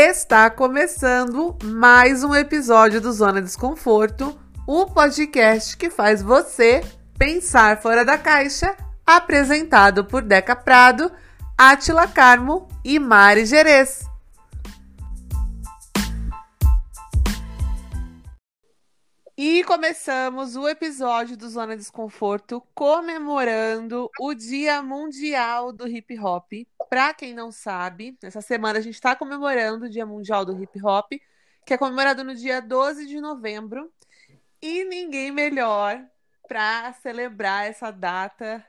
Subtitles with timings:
[0.00, 6.84] Está começando mais um episódio do Zona Desconforto, o podcast que faz você
[7.18, 11.10] pensar fora da caixa, apresentado por Deca Prado,
[11.58, 14.08] Atila Carmo e Mari Gerês.
[19.40, 26.50] E começamos o episódio do Zona Desconforto comemorando o Dia Mundial do Hip Hop.
[26.90, 30.84] Para quem não sabe, essa semana a gente está comemorando o Dia Mundial do Hip
[30.84, 31.12] Hop,
[31.64, 33.88] que é comemorado no dia 12 de novembro.
[34.60, 36.04] E ninguém melhor
[36.48, 38.66] para celebrar essa data,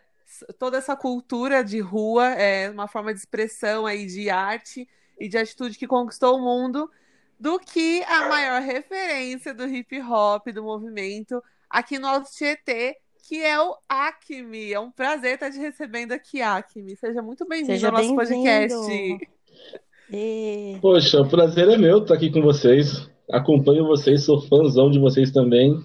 [0.60, 4.88] toda essa cultura de rua, é uma forma de expressão aí de arte
[5.20, 6.88] e de atitude que conquistou o mundo
[7.40, 13.42] do que a maior referência do hip hop, do movimento, aqui no Alto Tietê, que
[13.42, 14.74] é o Acme.
[14.74, 16.96] É um prazer estar te recebendo aqui, Acme.
[16.98, 18.76] Seja muito bem-vindo ao nosso podcast.
[20.12, 20.78] E...
[20.82, 23.10] Poxa, o prazer é meu estar aqui com vocês.
[23.32, 25.80] Acompanho vocês, sou fãzão de vocês também.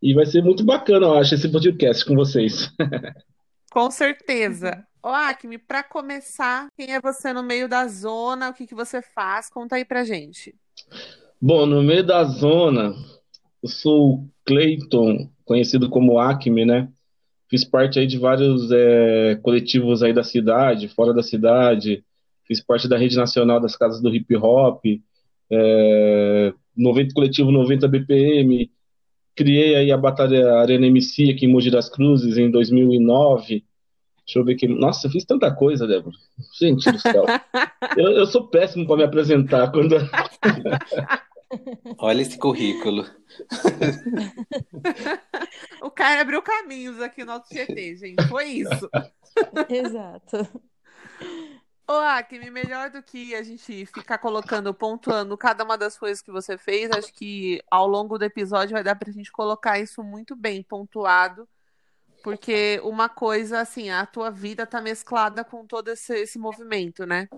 [0.00, 2.70] E vai ser muito bacana, eu acho, esse podcast com vocês.
[3.72, 4.86] Com certeza.
[5.06, 8.50] Ô, Acme, para começar, quem é você no meio da zona?
[8.50, 9.48] O que, que você faz?
[9.48, 10.52] Conta aí pra gente.
[11.40, 12.92] Bom, no meio da zona,
[13.62, 16.88] eu sou o Clayton, conhecido como Acme, né?
[17.48, 22.04] Fiz parte aí de vários é, coletivos aí da cidade, fora da cidade.
[22.44, 24.84] Fiz parte da rede nacional das casas do hip hop,
[25.48, 28.68] é, 90, coletivo 90 BPM.
[29.36, 33.64] Criei aí a Batalha Arena MC aqui em Mogi das Cruzes em 2009.
[34.26, 34.66] Deixa eu ver aqui.
[34.66, 36.16] Nossa, eu fiz tanta coisa, Débora.
[36.58, 37.24] Gente do céu.
[37.96, 39.70] eu, eu sou péssimo para me apresentar.
[39.70, 39.94] Quando...
[41.98, 43.06] Olha esse currículo.
[45.80, 48.28] o cara abriu caminhos aqui no Alto GT, gente.
[48.28, 48.90] Foi isso.
[49.68, 50.48] Exato.
[51.88, 56.32] Ô, Acme, melhor do que a gente ficar colocando, pontuando cada uma das coisas que
[56.32, 60.34] você fez, acho que ao longo do episódio vai dar pra gente colocar isso muito
[60.34, 61.48] bem pontuado
[62.26, 67.28] porque uma coisa, assim, a tua vida tá mesclada com todo esse, esse movimento, né?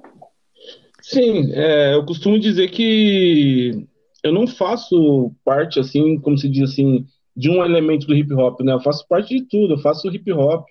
[1.02, 3.86] Sim, é, eu costumo dizer que
[4.24, 7.04] eu não faço parte, assim, como se diz assim,
[7.36, 8.72] de um elemento do hip hop, né?
[8.72, 10.66] Eu faço parte de tudo, eu faço hip hop.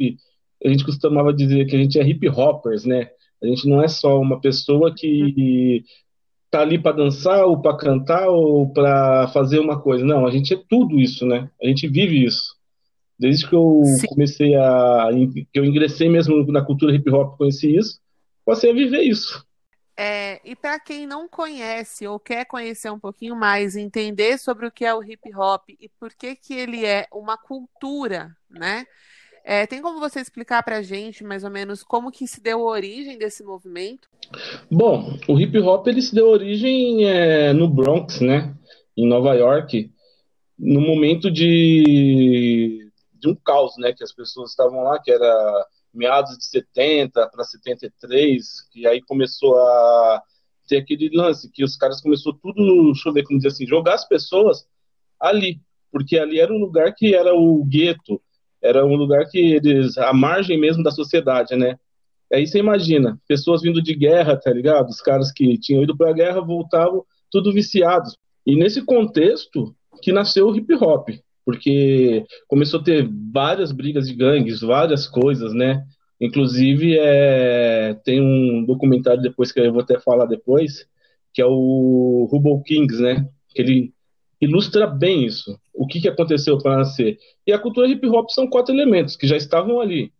[0.65, 3.11] A gente costumava dizer que a gente é hip hoppers, né?
[3.43, 5.83] A gente não é só uma pessoa que
[6.49, 10.03] tá ali para dançar ou para cantar ou para fazer uma coisa.
[10.03, 11.51] Não, a gente é tudo isso, né?
[11.61, 12.56] A gente vive isso.
[13.19, 14.07] Desde que eu Sim.
[14.07, 15.09] comecei a.
[15.51, 17.99] que eu ingressei mesmo na cultura hip hop, conheci isso,
[18.45, 19.45] passei a viver isso.
[19.99, 24.71] É, e para quem não conhece ou quer conhecer um pouquinho mais, entender sobre o
[24.71, 28.85] que é o hip hop e por que, que ele é uma cultura, né?
[29.43, 32.59] É, tem como você explicar para a gente, mais ou menos, como que se deu
[32.59, 34.07] a origem desse movimento?
[34.69, 38.53] Bom, o hip hop ele se deu origem é, no Bronx, né?
[38.95, 39.89] Em Nova York,
[40.59, 42.86] no momento de
[43.19, 43.93] de um caos, né?
[43.93, 48.45] Que as pessoas estavam lá, que era meados de 70 para 73,
[48.75, 50.21] e aí começou a
[50.67, 53.95] ter aquele lance que os caras começou tudo, deixa eu ver como dizer assim, jogar
[53.95, 54.67] as pessoas
[55.19, 55.59] ali,
[55.91, 58.21] porque ali era um lugar que era o gueto,
[58.61, 61.79] era um lugar que eles, a margem mesmo da sociedade, né?
[62.31, 64.89] Aí você imagina, pessoas vindo de guerra, tá ligado?
[64.89, 68.17] Os caras que tinham ido para a guerra voltavam tudo viciados.
[68.45, 71.09] E nesse contexto que nasceu o hip hop
[71.47, 75.81] porque começou a ter várias brigas de gangues, várias coisas, né?
[76.19, 80.85] Inclusive, é, tem um documentário depois que eu vou até falar depois,
[81.33, 83.29] que é o Rubble Kings, né?
[83.55, 83.93] Que ele
[84.41, 87.17] ilustra bem isso, o que, que aconteceu para nascer.
[87.45, 90.11] E a cultura hip hop são quatro elementos que já estavam ali,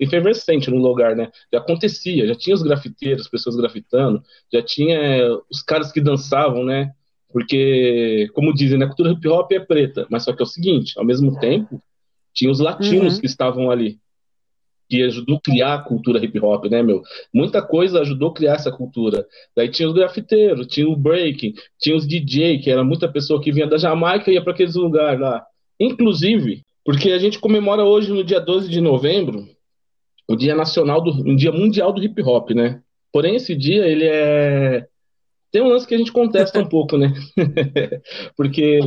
[0.00, 1.30] efervescente no lugar, né?
[1.52, 4.20] Já acontecia, já tinha os grafiteiros, pessoas grafitando,
[4.52, 6.90] já tinha é, os caras que dançavam, né?
[7.36, 10.48] Porque, como dizem, né, a cultura hip hop é preta, mas só que é o
[10.48, 11.82] seguinte, ao mesmo tempo,
[12.32, 13.20] tinha os latinos uhum.
[13.20, 13.98] que estavam ali,
[14.88, 17.02] que ajudou a criar a cultura hip hop, né, meu?
[17.34, 19.26] Muita coisa ajudou a criar essa cultura.
[19.54, 23.52] Daí tinha os grafiteiros, tinha o breaking, tinha os DJ, que era muita pessoa que
[23.52, 25.44] vinha da Jamaica e ia para aqueles lugares lá.
[25.78, 29.46] Inclusive, porque a gente comemora hoje, no dia 12 de novembro,
[30.26, 32.80] o Dia Nacional do, o Dia Mundial do Hip Hop, né?
[33.12, 34.86] Porém, esse dia ele é
[35.50, 37.12] tem um lance que a gente contesta um pouco, né?
[38.36, 38.80] Porque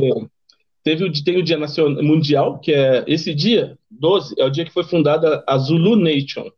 [0.82, 4.64] teve o, tem o Dia Nacional, Mundial, que é esse dia, 12, é o dia
[4.64, 6.50] que foi fundada a Zulu Nation.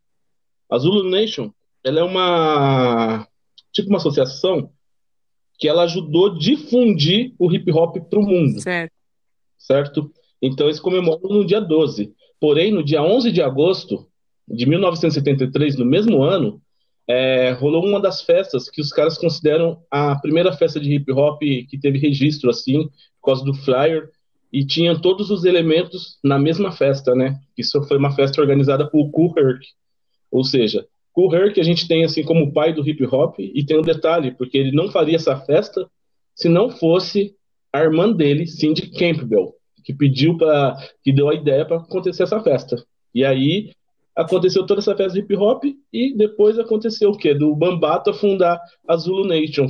[0.70, 1.50] A Zulu Nation,
[1.84, 3.26] ela é uma
[3.72, 4.70] tipo uma associação
[5.58, 8.60] que ela ajudou a difundir o hip hop para o mundo.
[8.60, 8.93] Certo.
[9.56, 10.12] Certo?
[10.40, 12.12] Então eles comemoram no dia 12.
[12.40, 14.08] Porém, no dia 11 de agosto
[14.49, 16.60] de 1973, no mesmo ano,
[17.12, 21.38] é, rolou uma das festas que os caras consideram a primeira festa de hip hop
[21.41, 22.88] que teve registro, assim,
[23.20, 24.09] por causa do flyer,
[24.50, 27.38] e tinham todos os elementos na mesma festa, né?
[27.56, 29.61] Isso foi uma festa organizada por Kool Herc,
[30.31, 33.79] ou seja, Kool Herc a gente tem assim como pai do hip hop, e tem
[33.79, 35.87] um detalhe, porque ele não faria essa festa
[36.35, 37.35] se não fosse
[37.70, 39.55] a irmã dele, Cindy Campbell,
[39.85, 42.82] que pediu para que deu a ideia para acontecer essa festa.
[43.14, 43.70] E aí
[44.14, 47.35] aconteceu toda essa festa de hip hop e depois aconteceu o quê?
[47.35, 49.69] Do Bambata fundar a Zulu Nation.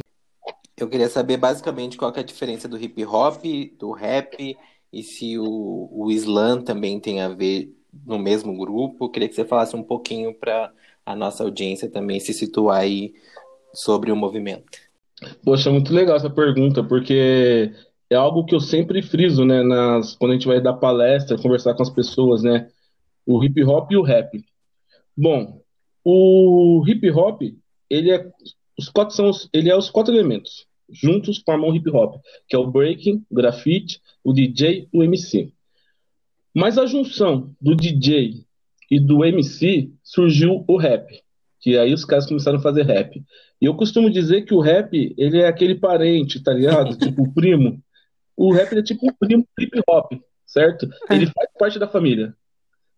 [0.77, 3.45] Eu queria saber basicamente qual é a diferença do hip hop,
[3.79, 4.57] do rap
[4.93, 7.73] e se o, o slam também tem a ver
[8.07, 9.05] no mesmo grupo.
[9.05, 10.73] Eu queria que você falasse um pouquinho para
[11.05, 13.13] a nossa audiência também se situar aí
[13.73, 14.79] sobre o movimento.
[15.45, 17.73] Poxa, muito legal essa pergunta, porque
[18.11, 21.75] é algo que eu sempre friso, né, nas, quando a gente vai dar palestra, conversar
[21.75, 22.69] com as pessoas, né,
[23.27, 24.45] o hip hop e o rap.
[25.17, 25.61] Bom,
[26.05, 27.43] o hip hop,
[27.89, 28.31] ele é
[28.79, 32.55] os quatro são os, ele é os quatro elementos juntos formam o hip hop, que
[32.55, 35.53] é o breaking, o grafite, o DJ, o MC.
[36.55, 38.45] Mas a junção do DJ
[38.91, 41.09] e do MC surgiu o rap,
[41.61, 43.25] que aí os caras começaram a fazer rap.
[43.61, 46.97] E eu costumo dizer que o rap, ele é aquele parente, tá ligado?
[46.99, 47.83] tipo o primo.
[48.37, 50.13] O rap é tipo o primo do hip hop,
[50.45, 50.89] certo?
[51.11, 52.37] Ele faz parte da família.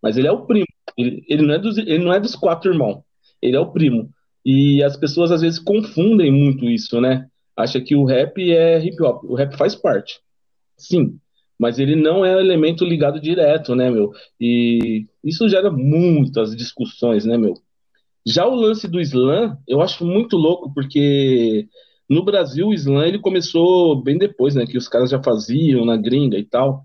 [0.04, 0.66] Mas ele é o primo.
[0.98, 3.02] Ele, ele, não, é dos, ele não é dos quatro irmãos.
[3.40, 4.10] Ele é o primo.
[4.44, 7.26] E as pessoas às vezes confundem muito isso, né?
[7.56, 9.24] Acha que o rap é hip hop.
[9.24, 10.20] O rap faz parte.
[10.76, 11.18] Sim.
[11.58, 14.12] Mas ele não é um elemento ligado direto, né, meu?
[14.38, 17.54] E isso gera muitas discussões, né, meu?
[18.26, 21.66] Já o lance do slam, eu acho muito louco, porque
[22.10, 24.66] no Brasil o slam ele começou bem depois, né?
[24.66, 26.84] Que os caras já faziam na gringa e tal.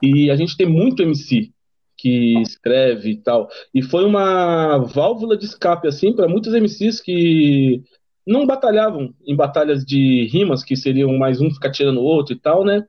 [0.00, 1.52] E a gente tem muito MC
[1.96, 3.48] que escreve e tal.
[3.74, 7.82] E foi uma válvula de escape, assim, para muitos MCs que
[8.26, 12.38] não batalhavam em batalhas de rimas, que seriam mais um ficar tirando o outro e
[12.38, 12.86] tal, né?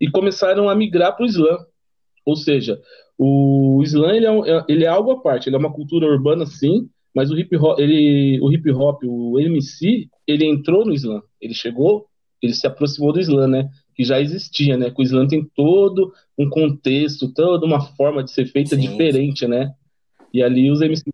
[0.00, 1.58] E começaram a migrar para o slam.
[2.24, 2.80] Ou seja,
[3.18, 6.88] o slam ele é, ele é algo à parte, ele é uma cultura urbana, sim,
[7.14, 11.22] mas o hip hop, ele, o hip hop, o MC, ele entrou no slam.
[11.40, 12.06] Ele chegou,
[12.42, 13.68] ele se aproximou do slam, né?
[13.94, 14.90] Que já existia, né?
[14.90, 18.82] Que o slam tem todo um contexto, toda uma forma de ser feita Sim.
[18.82, 19.74] diferente, né?
[20.32, 21.04] E ali os MCs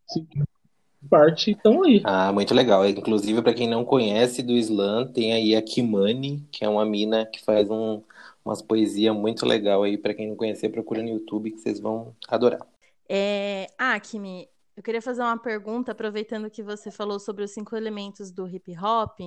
[1.09, 2.01] parte estão aí.
[2.05, 2.87] Ah, muito legal.
[2.89, 7.27] Inclusive, para quem não conhece do slam, tem aí a Kimani, que é uma mina
[7.27, 8.03] que faz um,
[8.45, 9.97] umas poesias muito legal aí.
[9.97, 12.61] Para quem não conhecer, procura no YouTube que vocês vão adorar.
[13.09, 13.67] É...
[13.79, 18.31] Ah, Kimi, eu queria fazer uma pergunta, aproveitando que você falou sobre os cinco elementos
[18.31, 19.21] do hip hop.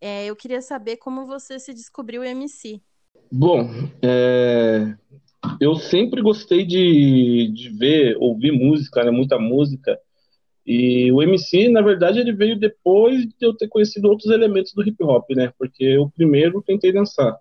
[0.00, 2.80] É, eu queria saber como você se descobriu MC.
[3.32, 3.68] Bom,
[4.02, 4.94] é,
[5.60, 9.98] eu sempre gostei de, de ver, ouvir música, né, muita música.
[10.66, 14.82] E o MC, na verdade, ele veio depois de eu ter conhecido outros elementos do
[14.82, 15.52] hip hop, né?
[15.58, 17.36] Porque eu primeiro tentei dançar.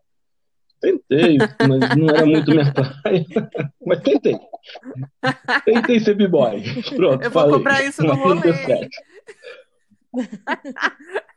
[0.81, 3.25] Tentei, mas não era muito minha praia.
[3.85, 4.37] mas tentei.
[5.63, 6.61] Tentei ser b-boy.
[6.95, 7.57] Pronto, Eu vou falei.
[7.57, 8.51] comprar isso no rolê.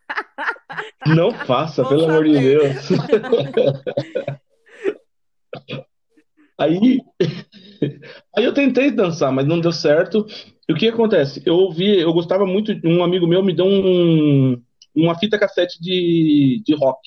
[1.07, 2.13] Não faça, Vou pelo saber.
[2.13, 2.89] amor de Deus.
[6.59, 7.01] aí,
[8.37, 10.27] aí eu tentei dançar, mas não deu certo.
[10.69, 11.43] E o que acontece?
[11.47, 14.61] Eu ouvi, eu gostava muito, um amigo meu me deu um,
[14.95, 16.99] uma fita cassete de, de rock.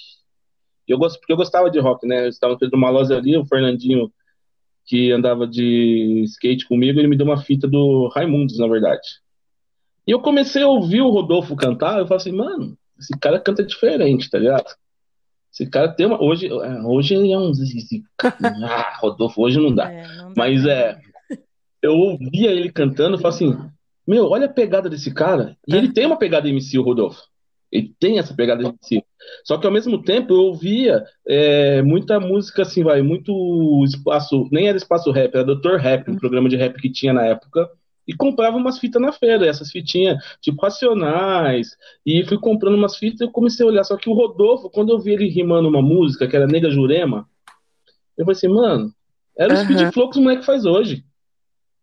[0.88, 2.25] Eu gosto, porque eu gostava de rock, né?
[2.25, 4.12] Eu estava numa loja ali, o Fernandinho,
[4.86, 9.08] que andava de skate comigo, ele me deu uma fita do Raimundos, na verdade.
[10.08, 13.63] E eu comecei a ouvir o Rodolfo cantar, eu falei assim, mano, esse cara canta
[13.63, 14.65] diferente, tá ligado?
[15.51, 16.22] Esse cara tem uma.
[16.22, 17.51] Hoje, é, hoje ele é um.
[18.63, 19.91] Ah, Rodolfo, hoje não dá.
[19.91, 21.00] É, não dá Mas é.
[21.82, 23.58] Eu ouvia ele cantando e falei assim:
[24.06, 25.58] Meu, olha a pegada desse cara.
[25.68, 27.22] E ele tem uma pegada MC, o Rodolfo.
[27.72, 29.03] Ele tem essa pegada MC.
[29.44, 34.48] Só que ao mesmo tempo eu ouvia é, muita música assim, vai, muito espaço.
[34.51, 35.75] Nem era espaço rap, era Dr.
[35.75, 37.70] Rap, um programa de rap que tinha na época
[38.10, 43.22] e comprava umas fitas na feira, essas fitinhas, tipo, racionais, e fui comprando umas fitas
[43.22, 45.80] e eu comecei a olhar, só que o Rodolfo, quando eu vi ele rimando uma
[45.80, 47.30] música, que era Nega Jurema,
[48.18, 48.92] eu falei assim, mano,
[49.38, 49.63] era o uhum.
[49.63, 51.06] speed flow que os moleques faz hoje.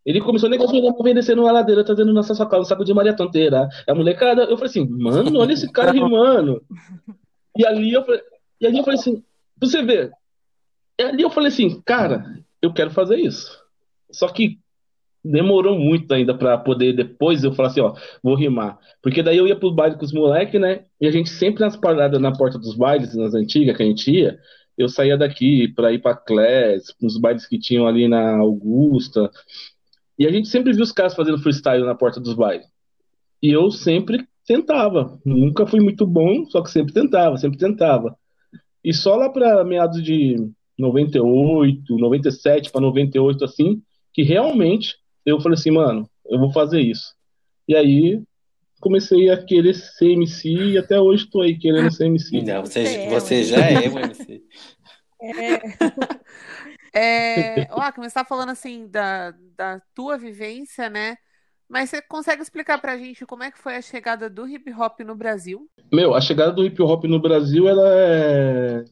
[0.04, 2.92] Ele começou a Nega Jurema, vem descendo uma ladeira, trazendo nossa sacola, um saco de
[2.92, 6.60] Maria Tonteira, a molecada, eu falei assim, mano, olha esse cara rimando.
[7.56, 8.20] E ali eu falei,
[8.60, 9.22] e ali eu falei assim,
[9.60, 10.10] você vê,
[10.98, 13.64] e ali eu falei assim, cara, eu quero fazer isso.
[14.10, 14.58] Só que
[15.30, 18.78] demorou muito ainda para poder depois eu falar assim, ó, vou rimar.
[19.02, 20.84] Porque daí eu ia pro baile com os moleques, né?
[21.00, 24.10] E a gente sempre nas paradas na porta dos bailes, nas antigas que a gente
[24.10, 24.38] ia,
[24.76, 29.30] eu saía daqui para ir para Clés, nos bailes que tinham ali na Augusta.
[30.18, 32.66] E a gente sempre viu os caras fazendo freestyle na porta dos bailes.
[33.42, 35.18] E eu sempre tentava.
[35.24, 38.16] Nunca fui muito bom, só que sempre tentava, sempre tentava.
[38.84, 40.36] E só lá para meados de
[40.78, 47.14] 98, 97 para 98 assim, que realmente eu falei assim, mano, eu vou fazer isso.
[47.68, 48.22] E aí
[48.80, 52.42] comecei a querer ser MC e até hoje estou aí querendo ser MC.
[52.42, 54.42] Não, você, você já é um MC.
[55.20, 55.60] É.
[57.62, 61.16] é, ó, começar falando assim da, da tua vivência, né?
[61.68, 65.00] Mas você consegue explicar pra gente como é que foi a chegada do hip hop
[65.00, 65.68] no Brasil?
[65.92, 68.84] Meu, a chegada do hip hop no Brasil, ela é.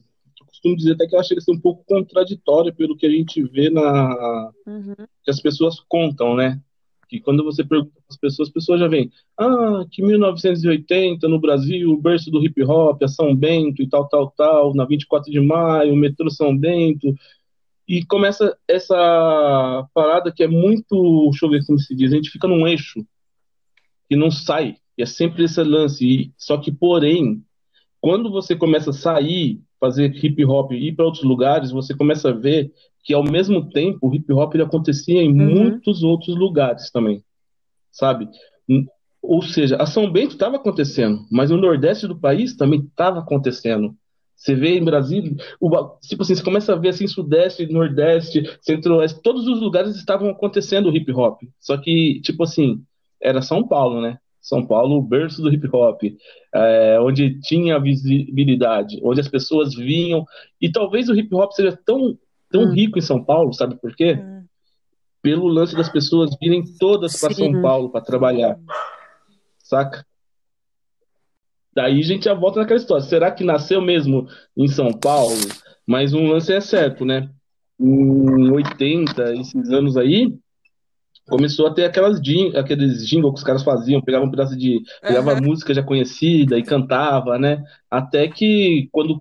[0.65, 3.09] Eu costumo dizer até que ela chega a ser um pouco contraditória pelo que a
[3.09, 4.51] gente vê na.
[4.65, 4.95] Uhum.
[5.23, 6.59] que as pessoas contam, né?
[7.07, 9.11] Que quando você pergunta para as pessoas, as pessoas já vêm.
[9.37, 14.07] Ah, que 1980 no Brasil, o berço do hip hop, a São Bento e tal,
[14.07, 17.13] tal, tal, na 24 de maio, o metrô São Bento,
[17.87, 22.31] e começa essa parada que é muito, deixa eu ver como se diz, a gente
[22.31, 23.05] fica num eixo
[24.09, 27.43] que não sai, e é sempre esse lance, e, só que porém,
[28.01, 32.29] quando você começa a sair, fazer hip hop e ir para outros lugares, você começa
[32.29, 32.71] a ver
[33.03, 35.55] que ao mesmo tempo o hip hop ele acontecia em uhum.
[35.55, 37.23] muitos outros lugares também,
[37.91, 38.27] sabe?
[39.21, 43.95] Ou seja, a São Bento estava acontecendo, mas o Nordeste do país também estava acontecendo.
[44.35, 45.69] Você vê em Brasília, o,
[46.01, 50.89] tipo assim, você começa a ver assim, Sudeste, Nordeste, Centro-Oeste, todos os lugares estavam acontecendo
[50.89, 51.41] o hip hop.
[51.59, 52.83] Só que, tipo assim,
[53.21, 54.17] era São Paulo, né?
[54.45, 56.03] São Paulo, o berço do hip hop,
[56.53, 60.23] é, onde tinha visibilidade, onde as pessoas vinham.
[60.61, 62.15] E talvez o hip hop seja tão,
[62.51, 62.71] tão hum.
[62.71, 64.13] rico em São Paulo, sabe por quê?
[64.13, 64.45] Hum.
[65.19, 68.59] Pelo lance das pessoas virem todas para São Paulo para trabalhar.
[69.57, 70.05] Saca?
[71.73, 73.03] Daí a gente já volta naquela história.
[73.03, 75.33] Será que nasceu mesmo em São Paulo?
[75.87, 77.31] Mas um lance é certo, né?
[77.79, 80.37] Em 80, esses anos aí,
[81.27, 84.81] começou a ter aquelas jing, aqueles jingles que os caras faziam, pegavam um pedaço de.
[85.01, 85.41] pegava uhum.
[85.41, 87.63] música já conhecida e cantava, né?
[87.89, 89.19] Até que quando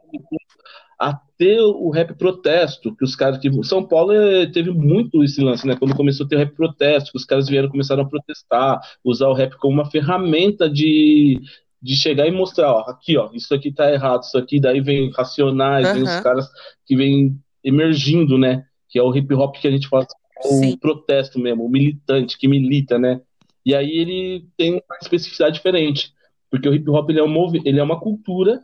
[0.98, 5.66] até o rap protesto, que os caras que São Paulo eh, teve muito esse lance,
[5.66, 5.76] né?
[5.76, 9.28] Quando começou a ter o rap protesto, que os caras vieram começaram a protestar, usar
[9.28, 11.40] o rap como uma ferramenta de
[11.84, 15.10] de chegar e mostrar, ó, aqui, ó, isso aqui tá errado, isso aqui, daí vem
[15.10, 15.94] Racionais, uhum.
[15.96, 16.48] vem os caras
[16.86, 18.64] que vêm emergindo, né?
[18.88, 20.06] Que é o hip hop que a gente fala,
[20.44, 20.76] o Sim.
[20.76, 23.20] protesto mesmo, o militante que milita, né?
[23.64, 26.12] E aí ele tem uma especificidade diferente,
[26.50, 28.62] porque o hip hop ele é, um ele é uma cultura,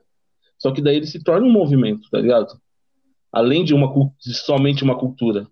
[0.58, 2.60] só que daí ele se torna um movimento, tá ligado?
[3.32, 5.46] Além de uma de somente uma cultura.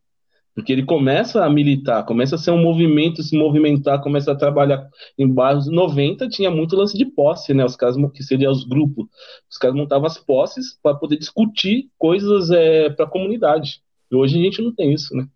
[0.54, 4.88] Porque ele começa a militar, começa a ser um movimento, se movimentar, começa a trabalhar
[5.16, 7.64] em bairros 90, tinha muito lance de posse, né?
[7.64, 9.06] Os caras que seriam os grupos.
[9.48, 13.80] Os caras montavam as posses para poder discutir coisas é, para a comunidade.
[14.10, 15.28] E hoje a gente não tem isso, né?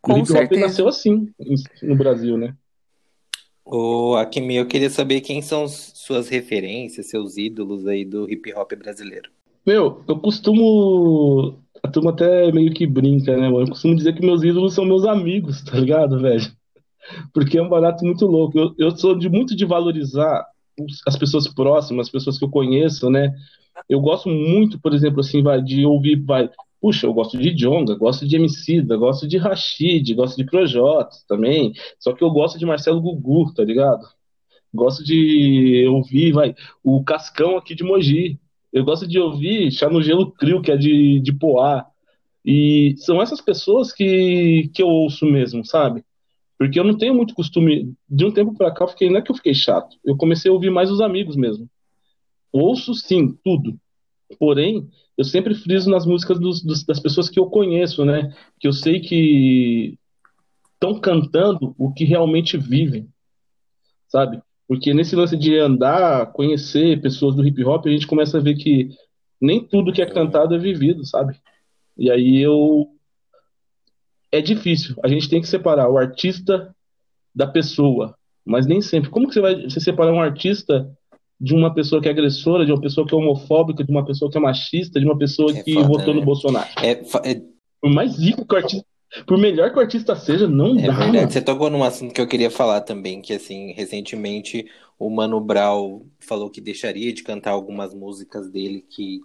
[0.00, 1.32] Com o hip hop nasceu assim
[1.82, 2.54] no Brasil, né?
[3.64, 8.72] Ô, Akimi, eu queria saber quem são suas referências, seus ídolos aí do hip hop
[8.74, 9.30] brasileiro.
[9.66, 13.66] Meu, eu costumo a turma até meio que brinca, né, mano?
[13.66, 16.50] Eu costumo dizer que meus ídolos são meus amigos, tá ligado, velho?
[17.34, 18.58] Porque é um barato muito louco.
[18.58, 20.46] Eu, eu sou de muito de valorizar
[21.06, 23.34] as pessoas próximas, as pessoas que eu conheço, né?
[23.88, 26.48] Eu gosto muito, por exemplo, assim, vai, de ouvir, vai,
[26.80, 31.72] puxa, eu gosto de Jonga, gosto de Emicida, gosto de Rashid, gosto de Projota também,
[31.98, 34.06] só que eu gosto de Marcelo Gugu, tá ligado?
[34.72, 36.54] Gosto de ouvir, vai,
[36.84, 38.38] o Cascão aqui de Mogi,
[38.72, 41.86] eu gosto de ouvir Chá no Gelo Crio, que é de, de Poá.
[42.44, 46.04] E são essas pessoas que, que eu ouço mesmo, sabe?
[46.58, 47.94] Porque eu não tenho muito costume.
[48.08, 49.96] De um tempo para cá, eu fiquei, não é que eu fiquei chato.
[50.04, 51.68] Eu comecei a ouvir mais os amigos mesmo.
[52.52, 53.78] Ouço sim, tudo.
[54.38, 58.32] Porém, eu sempre friso nas músicas dos, dos, das pessoas que eu conheço, né?
[58.60, 59.98] Que eu sei que
[60.74, 63.08] estão cantando o que realmente vivem,
[64.06, 64.40] sabe?
[64.68, 68.54] Porque nesse lance de andar, conhecer pessoas do hip hop, a gente começa a ver
[68.54, 68.90] que
[69.40, 71.36] nem tudo que é cantado é vivido, sabe?
[71.96, 72.86] E aí eu.
[74.30, 74.94] É difícil.
[75.02, 76.72] A gente tem que separar o artista
[77.34, 78.16] da pessoa.
[78.44, 79.10] Mas nem sempre.
[79.10, 80.88] Como que você vai separar um artista
[81.40, 84.30] de uma pessoa que é agressora, de uma pessoa que é homofóbica, de uma pessoa
[84.30, 86.20] que é machista, de uma pessoa é que foda, votou né?
[86.20, 86.68] no Bolsonaro?
[86.82, 87.42] É, é...
[87.80, 88.86] Por mais rico que o artista
[89.26, 90.92] por melhor que o artista seja, não é dá.
[90.92, 91.16] Verdade.
[91.16, 91.30] Mano.
[91.30, 94.66] Você tocou num assunto que eu queria falar também, que assim, recentemente
[94.98, 99.20] o Mano Brown falou que deixaria de cantar algumas músicas dele que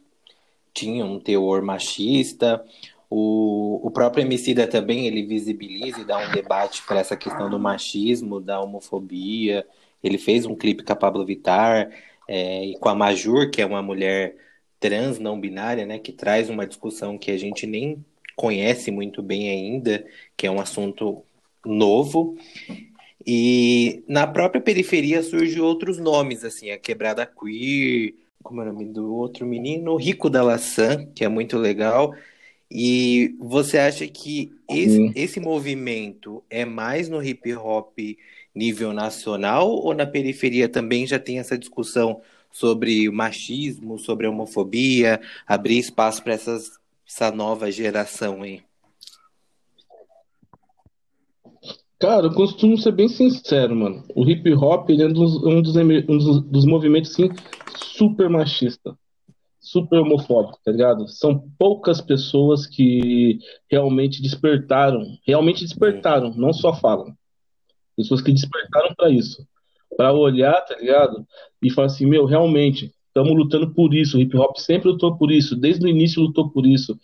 [0.74, 2.64] tinham um teor machista.
[3.10, 7.60] O, o próprio Emicida também, ele visibiliza e dá um debate para essa questão do
[7.60, 9.66] machismo, da homofobia.
[10.04, 11.90] Ele fez um clipe com a Pablo Vittar
[12.28, 14.36] é, e com a Majur, que é uma mulher
[14.80, 18.04] trans não binária, né, que traz uma discussão que a gente nem
[18.36, 20.06] conhece muito bem ainda,
[20.36, 21.24] que é um assunto
[21.66, 22.38] novo.
[23.26, 28.86] E na própria periferia surgem outros nomes, assim, a Quebrada Queer, como é o nome
[28.86, 29.96] do outro menino?
[29.96, 32.14] Rico da Laçã, que é muito legal.
[32.70, 37.98] E você acha que esse, esse movimento é mais no hip hop
[38.56, 45.80] nível nacional ou na periferia também já tem essa discussão sobre machismo, sobre homofobia, abrir
[45.80, 48.62] espaço para essa nova geração aí?
[52.04, 54.04] Cara, eu costumo ser bem sincero, mano.
[54.14, 57.30] O hip hop ele é um dos, um dos, um dos, movimentos, assim,
[57.78, 58.94] super machista,
[59.58, 61.08] super homofóbico, tá ligado?
[61.08, 63.40] São poucas pessoas que
[63.72, 67.16] realmente despertaram, realmente despertaram, não só falam.
[67.96, 69.46] Pessoas que despertaram para isso.
[69.96, 71.26] para olhar, tá ligado?
[71.62, 74.18] E falar assim, meu, realmente, estamos lutando por isso.
[74.18, 77.00] O hip hop sempre lutou por isso, desde o início lutou por isso.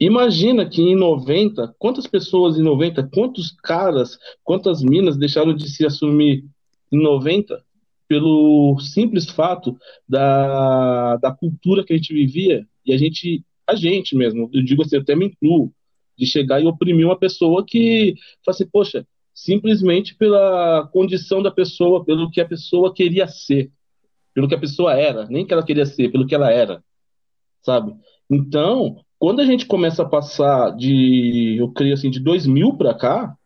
[0.00, 5.84] Imagina que em 90, quantas pessoas em 90, quantos caras, quantas minas deixaram de se
[5.84, 6.44] assumir
[6.92, 7.64] em 90
[8.06, 9.76] pelo simples fato
[10.08, 14.82] da, da cultura que a gente vivia e a gente, a gente mesmo, eu digo
[14.82, 15.72] assim, eu até me incluo,
[16.16, 19.06] de chegar e oprimir uma pessoa que fala assim, poxa,
[19.38, 23.70] simplesmente pela condição da pessoa, pelo que a pessoa queria ser,
[24.34, 26.82] pelo que a pessoa era, nem que ela queria ser, pelo que ela era,
[27.62, 27.94] sabe?
[28.28, 33.36] Então, quando a gente começa a passar de, eu creio assim, de 2000 para cá,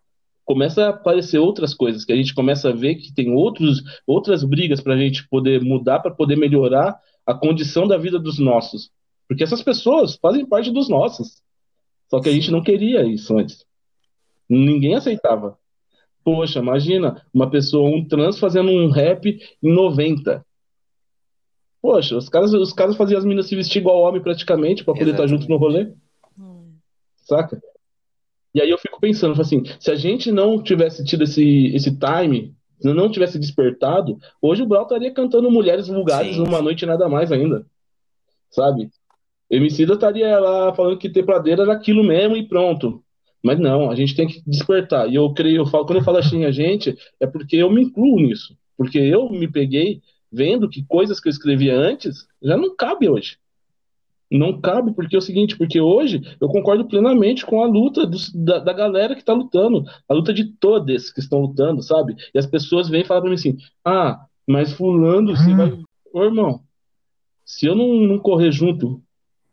[0.46, 4.42] começa a aparecer outras coisas, que a gente começa a ver que tem outros, outras
[4.44, 8.90] brigas para a gente poder mudar, para poder melhorar a condição da vida dos nossos.
[9.28, 11.42] Porque essas pessoas fazem parte dos nossos.
[12.08, 13.64] Só que a gente não queria isso antes.
[14.48, 15.60] Ninguém aceitava.
[16.24, 20.44] Poxa, imagina uma pessoa, um trans, fazendo um rap em 90.
[21.80, 25.10] Poxa, os caras, os caras faziam as meninas se vestir igual homem praticamente para poder
[25.10, 25.92] estar junto no rolê.
[26.38, 26.74] Hum.
[27.16, 27.60] Saca?
[28.54, 32.54] E aí eu fico pensando, assim, se a gente não tivesse tido esse, esse time,
[32.78, 36.42] se não tivesse despertado, hoje o Brau estaria cantando Mulheres Vulgares Sim.
[36.42, 37.64] numa noite nada mais ainda.
[38.50, 38.90] Sabe?
[39.48, 43.02] Emicida estaria lá falando que ter pradeira era aquilo mesmo e pronto.
[43.42, 45.08] Mas não, a gente tem que despertar.
[45.10, 47.82] E eu creio, eu falo, quando eu falo assim a gente, é porque eu me
[47.82, 48.56] incluo nisso.
[48.76, 50.00] Porque eu me peguei
[50.30, 53.36] vendo que coisas que eu escrevia antes já não cabe hoje.
[54.30, 58.60] Não cabe, porque é o seguinte, porque hoje eu concordo plenamente com a luta da,
[58.60, 62.16] da, galera que está lutando, a luta de todas que estão lutando, sabe?
[62.34, 65.78] E as pessoas vêm e falam para mim assim, ah, mas fulano, você vai...
[66.14, 66.62] Ô, irmão,
[67.44, 69.02] se eu não, não correr junto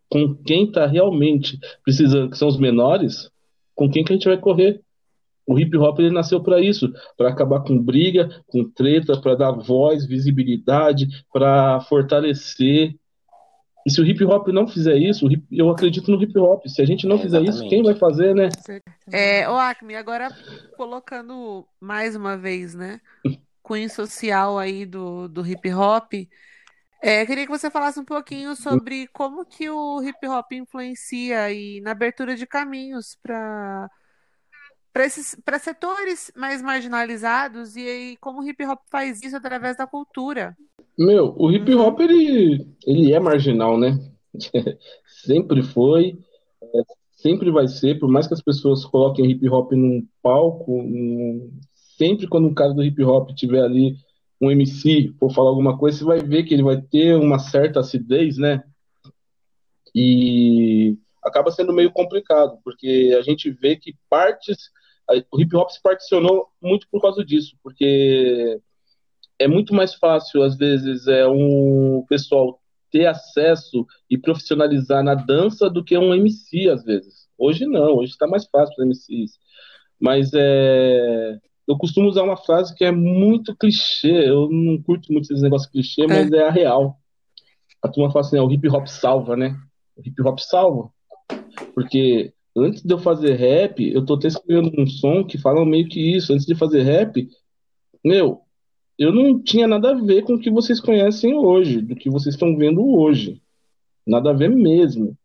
[0.10, 3.30] com quem está realmente precisando, que são os menores,
[3.80, 4.82] com quem que a gente vai correr?
[5.48, 9.52] O hip hop ele nasceu para isso, para acabar com briga, com treta, para dar
[9.54, 12.94] voz, visibilidade, para fortalecer.
[13.88, 16.68] E se o hip hop não fizer isso, eu acredito no hip hop.
[16.68, 18.50] Se a gente não é, fizer isso, quem vai fazer, né?
[19.10, 20.28] É, o Acme, agora
[20.76, 23.00] colocando mais uma vez, né?
[23.64, 26.12] Cunho social aí do, do hip hop.
[27.02, 31.80] É, queria que você falasse um pouquinho sobre como que o hip hop influencia aí
[31.82, 33.90] na abertura de caminhos para
[35.46, 40.58] para setores mais marginalizados e aí como o hip hop faz isso através da cultura.
[40.98, 41.82] Meu, o hip uhum.
[41.82, 43.98] hop ele, ele é marginal, né?
[45.24, 46.20] sempre foi,
[46.62, 46.82] é,
[47.12, 51.50] sempre vai ser, por mais que as pessoas coloquem hip hop num palco, num...
[51.98, 53.96] sempre quando um cara do hip hop tiver ali
[54.42, 57.80] um MC for falar alguma coisa, você vai ver que ele vai ter uma certa
[57.80, 58.64] acidez, né?
[59.94, 64.72] E acaba sendo meio complicado, porque a gente vê que partes
[65.32, 68.60] o hip hop se particionou muito por causa disso, porque
[69.40, 75.70] é muito mais fácil, às vezes, é um pessoal ter acesso e profissionalizar na dança
[75.70, 77.28] do que um MC, às vezes.
[77.38, 79.40] Hoje não, hoje está mais fácil para MCs.
[80.00, 85.26] Mas é, eu costumo usar uma frase que é muito clichê, eu não curto muito
[85.26, 86.98] esses negócios clichê, mas é, é a real.
[87.82, 89.56] A turma fala assim, é, o hip hop salva, né?
[89.96, 90.90] O hip hop salva.
[91.74, 95.88] Porque Antes de eu fazer rap, eu tô até escrevendo um som que fala meio
[95.88, 96.34] que isso.
[96.34, 97.28] Antes de fazer rap,
[98.04, 98.42] meu,
[98.98, 102.36] eu não tinha nada a ver com o que vocês conhecem hoje, do que vocês
[102.36, 103.42] estão vendo hoje.
[104.06, 105.16] Nada a ver mesmo.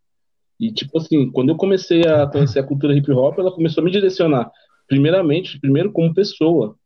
[0.60, 3.84] E, tipo assim, quando eu comecei a conhecer a cultura hip hop, ela começou a
[3.84, 4.50] me direcionar,
[4.86, 6.76] primeiramente, primeiro como pessoa.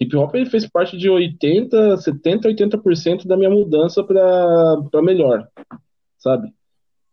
[0.00, 5.46] Hip hop ele fez parte de 80, 70, 80% da minha mudança para melhor,
[6.18, 6.52] sabe?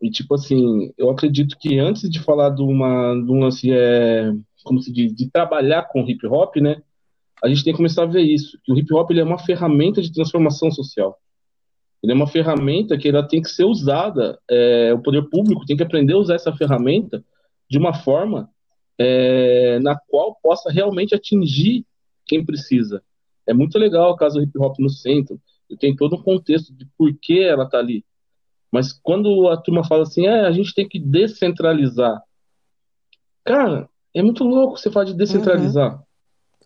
[0.00, 4.32] E, tipo assim, eu acredito que antes de falar de uma, de um lance, é,
[4.64, 6.80] como se diz, de trabalhar com hip hop, né,
[7.42, 9.38] a gente tem que começar a ver isso, que o hip hop ele é uma
[9.38, 11.18] ferramenta de transformação social.
[12.02, 15.76] Ele é uma ferramenta que ela tem que ser usada, é, o poder público tem
[15.76, 17.24] que aprender a usar essa ferramenta
[17.68, 18.48] de uma forma
[18.98, 21.86] é, na qual possa realmente atingir
[22.26, 23.02] quem precisa.
[23.46, 25.40] É muito legal a casa hip hop no centro,
[25.78, 28.04] tem todo um contexto de por que ela tá ali.
[28.70, 32.22] Mas quando a turma fala assim, é, a gente tem que descentralizar.
[33.44, 35.94] Cara, é muito louco você falar de descentralizar.
[35.94, 36.02] Uhum.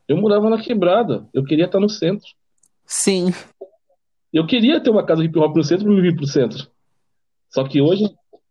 [0.08, 2.26] Eu morava na quebrada, eu queria estar no centro.
[2.84, 3.32] Sim.
[4.32, 6.66] Eu queria ter uma casa hip hop no centro para me vir pro centro.
[7.50, 8.04] Só que hoje,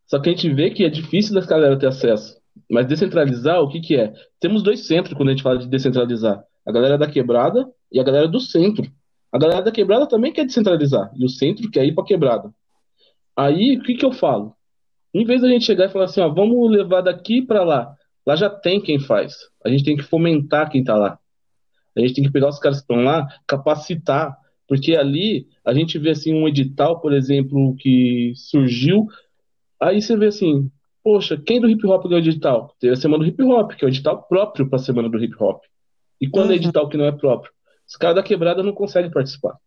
[0.05, 2.40] só que a gente vê que é difícil das galera ter acesso.
[2.69, 4.13] Mas descentralizar, o que que é?
[4.39, 6.43] Temos dois centros quando a gente fala de descentralizar.
[6.65, 8.89] A galera da quebrada e a galera do centro.
[9.31, 11.11] A galera da quebrada também quer descentralizar.
[11.15, 12.53] E o centro quer ir pra quebrada.
[13.35, 14.55] Aí, o que que eu falo?
[15.13, 17.95] Em vez da gente chegar e falar assim, ó, vamos levar daqui para lá.
[18.25, 19.35] Lá já tem quem faz.
[19.63, 21.17] A gente tem que fomentar quem tá lá.
[21.95, 24.37] A gente tem que pegar os caras que estão lá, capacitar.
[24.67, 29.07] Porque ali a gente vê assim um edital, por exemplo, que surgiu.
[29.79, 30.71] Aí você vê assim,
[31.03, 32.75] poxa, quem do hip hop ganhou o edital?
[32.79, 35.23] Teve a semana do hip hop, que é o edital próprio para a semana do
[35.23, 35.63] hip hop.
[36.19, 36.53] E quando é uhum.
[36.53, 37.51] é edital que não é próprio?
[37.87, 39.57] Os caras da quebrada não conseguem participar.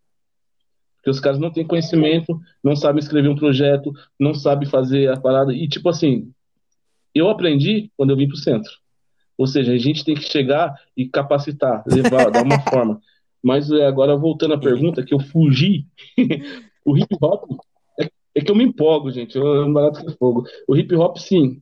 [0.97, 5.21] Porque os caras não têm conhecimento, não sabem escrever um projeto, não sabem fazer a
[5.21, 5.53] parada.
[5.53, 6.33] E tipo assim,
[7.15, 8.73] eu aprendi quando eu vim pro centro.
[9.37, 13.01] Ou seja, a gente tem que chegar e capacitar, levar, dar uma forma.
[13.43, 15.87] Mas é, agora voltando à pergunta, que eu fugi,
[16.85, 17.51] o hip hop
[18.35, 19.37] é, que eu me empolgo, gente.
[19.37, 20.45] Eu, um barato de fogo.
[20.69, 21.61] O hip hop, sim,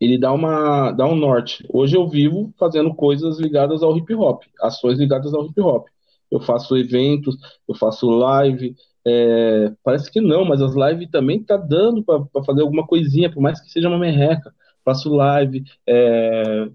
[0.00, 1.64] ele dá uma dá um norte.
[1.68, 5.86] Hoje eu vivo fazendo coisas ligadas ao hip hop, ações ligadas ao hip hop.
[6.30, 7.36] Eu faço eventos,
[7.68, 8.74] eu faço live.
[9.06, 13.42] É, parece que não, mas as lives também tá dando para fazer alguma coisinha, por
[13.42, 14.54] mais que seja uma merreca.
[14.84, 16.68] Faço live, é,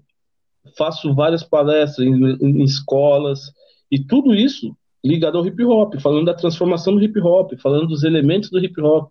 [0.76, 3.52] faço várias palestras em, em, escolas
[3.90, 8.04] e tudo isso ligado ao hip hop, falando da transformação do hip hop, falando dos
[8.04, 9.10] elementos do hip hop.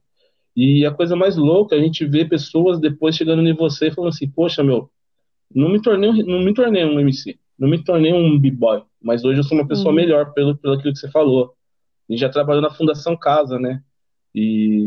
[0.56, 4.14] E a coisa mais louca, a gente vê pessoas depois chegando em você e falando
[4.14, 4.90] assim, poxa, meu,
[5.54, 9.40] não me tornei, não me tornei um MC, não me tornei um b-boy, mas hoje
[9.40, 9.96] eu sou uma pessoa uhum.
[9.96, 11.54] melhor pelo, pelo aquilo que você falou.
[12.08, 13.82] A gente já trabalhou na Fundação Casa, né?
[14.34, 14.86] E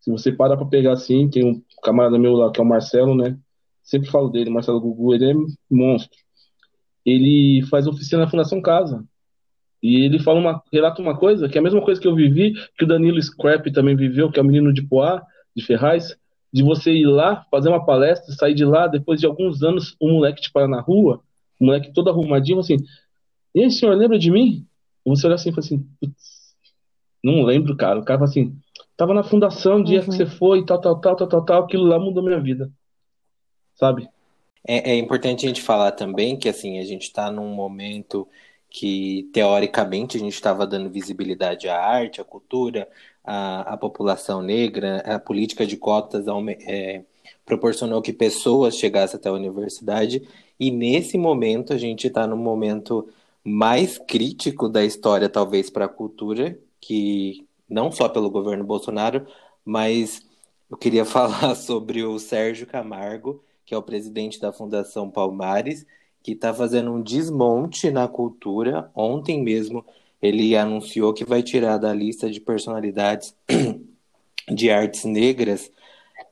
[0.00, 3.14] se você parar para pegar assim, tem um camarada meu lá que é o Marcelo,
[3.14, 3.38] né?
[3.82, 5.34] Sempre falo dele, Marcelo Gugu, ele é
[5.70, 6.18] monstro.
[7.04, 9.04] Ele faz oficina na Fundação Casa.
[9.86, 12.54] E ele fala uma, relata uma coisa, que é a mesma coisa que eu vivi,
[12.76, 15.22] que o Danilo Scrap também viveu, que é o menino de Poá,
[15.54, 16.16] de Ferraz,
[16.52, 20.14] de você ir lá, fazer uma palestra, sair de lá, depois de alguns anos, um
[20.14, 21.20] moleque te para na rua,
[21.60, 22.76] um moleque todo arrumadinho, assim,
[23.56, 24.66] e aí, senhor, lembra de mim?
[25.04, 25.88] E você olha assim e fala assim,
[27.24, 27.98] não lembro, cara.
[27.98, 28.54] O cara fala assim,
[28.94, 30.04] tava na fundação, dia uhum.
[30.04, 32.70] que você foi, tal, tal, tal, tal, tal, tal, aquilo lá mudou minha vida.
[33.74, 34.10] Sabe?
[34.68, 38.28] É, é importante a gente falar também que, assim, a gente está num momento
[38.76, 42.86] que teoricamente a gente estava dando visibilidade à arte, à cultura,
[43.24, 46.26] à, à população negra, a política de cotas
[46.60, 47.02] é,
[47.46, 50.28] proporcionou que pessoas chegassem até a universidade,
[50.60, 53.08] e nesse momento a gente está num momento
[53.42, 59.26] mais crítico da história, talvez, para a cultura, que não só pelo governo Bolsonaro,
[59.64, 60.20] mas
[60.70, 65.86] eu queria falar sobre o Sérgio Camargo, que é o presidente da Fundação Palmares,
[66.26, 68.90] que está fazendo um desmonte na cultura.
[68.96, 69.86] Ontem mesmo
[70.20, 73.32] ele anunciou que vai tirar da lista de personalidades
[74.50, 75.70] de artes negras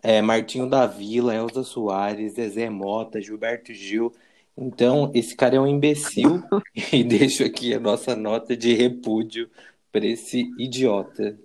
[0.02, 4.12] é, Martinho da Vila, Elza Soares, Zezé Mota, Gilberto Gil.
[4.58, 6.42] Então, esse cara é um imbecil
[6.92, 9.48] e deixo aqui a nossa nota de repúdio
[9.92, 11.38] para esse idiota.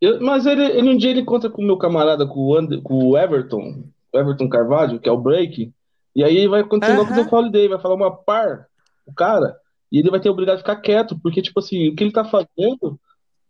[0.00, 2.80] Eu, mas ele, ele, um dia ele conta com o meu camarada, com o, Ander,
[2.82, 3.82] com o Everton,
[4.14, 5.72] Everton Carvalho, que é o break,
[6.14, 8.66] e aí vai acontecer igual com o Holiday, vai falar uma par,
[9.06, 9.56] o cara,
[9.90, 12.24] e ele vai ter obrigado a ficar quieto, porque, tipo assim, o que ele tá
[12.24, 12.98] fazendo,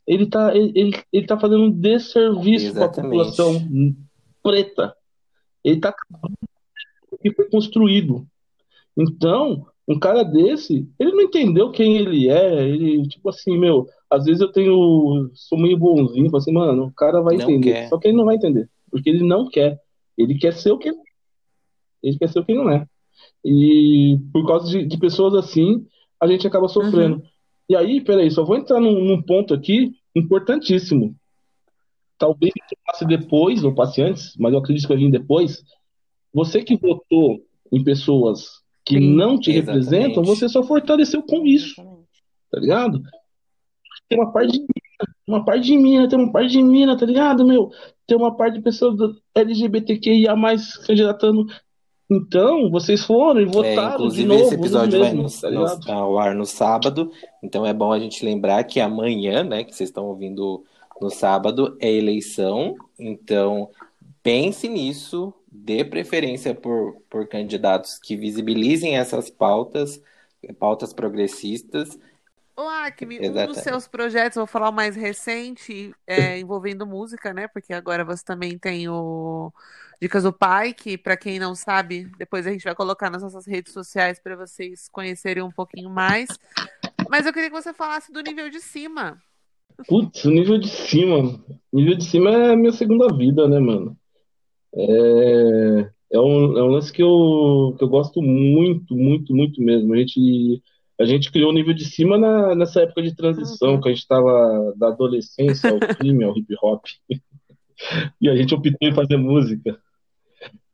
[0.07, 3.67] ele tá, ele, ele, ele tá fazendo um desserviço para a população
[4.43, 4.95] preta.
[5.63, 5.95] Ele tá
[7.11, 8.27] o que foi construído.
[8.97, 14.25] Então, um cara desse, ele não entendeu quem ele é, ele, tipo assim, meu, às
[14.25, 17.89] vezes eu tenho, sou meio bonzinho, falo assim, mano, o cara vai não entender, quer.
[17.89, 19.81] só que ele não vai entender, porque ele não quer.
[20.17, 20.93] Ele quer ser o que
[22.03, 22.87] ele quer ser o que não é.
[23.45, 25.87] E por causa de, de pessoas assim,
[26.21, 27.17] a gente acaba sofrendo.
[27.17, 27.23] Uhum.
[27.69, 31.17] E aí, peraí, só vou entrar num, num ponto aqui importantíssimo.
[32.19, 32.53] Talvez
[32.87, 35.65] passe depois, ou passe antes, mas eu acredito que vai vir depois.
[36.33, 37.41] Você que votou
[37.73, 39.85] em pessoas que Sim, não te exatamente.
[39.87, 41.75] representam, você só fortaleceu com isso.
[42.51, 43.03] Tá ligado?
[44.09, 44.67] Tem uma parte de
[45.27, 47.71] uma parte de mina, tem uma parte de mina, tá ligado, meu?
[48.07, 48.97] Tem uma parte de pessoas
[49.35, 51.47] LGBTQIA mais candidatando.
[52.11, 54.43] Então, vocês foram e é, votaram é, inclusive, de novo.
[54.43, 57.11] Esse episódio vai no, tá no, ao ar no sábado,
[57.43, 60.63] então é bom a gente lembrar que amanhã, né, que vocês estão ouvindo
[61.01, 63.71] no sábado, é eleição, então
[64.23, 70.01] pense nisso, dê preferência por, por candidatos que visibilizem essas pautas,
[70.59, 71.99] pautas progressistas.
[72.57, 77.49] Ô, Acme, um dos seus projetos, vou falar o mais recente, é, envolvendo música, né?
[77.49, 79.53] Porque agora você também tem o
[80.01, 83.45] Dicas do Pai, que para quem não sabe, depois a gente vai colocar nas nossas
[83.47, 86.29] redes sociais para vocês conhecerem um pouquinho mais.
[87.11, 89.19] Mas eu queria que você falasse do nível de cima.
[89.89, 91.43] Putz, o nível de cima.
[91.73, 93.97] O nível de cima é a minha segunda vida, né, mano?
[94.73, 99.93] É, é, um, é um lance que eu, que eu gosto muito, muito, muito mesmo.
[99.93, 100.63] A gente,
[101.01, 103.81] a gente criou o nível de cima na, nessa época de transição, uhum.
[103.81, 106.85] que a gente estava da adolescência ao crime, ao hip hop.
[108.21, 109.79] e a gente optou em fazer música.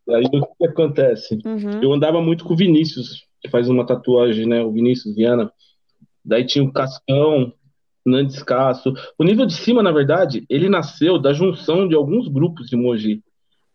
[0.08, 1.38] Aí o que acontece?
[1.44, 1.82] Uhum.
[1.82, 4.62] Eu andava muito com o Vinícius, que faz uma tatuagem, né?
[4.62, 5.50] O Vinícius Viana.
[6.24, 7.52] Daí tinha o Cascão,
[8.04, 8.92] Nandes Castro.
[9.18, 13.22] O nível de cima, na verdade, ele nasceu da junção de alguns grupos de Mogi.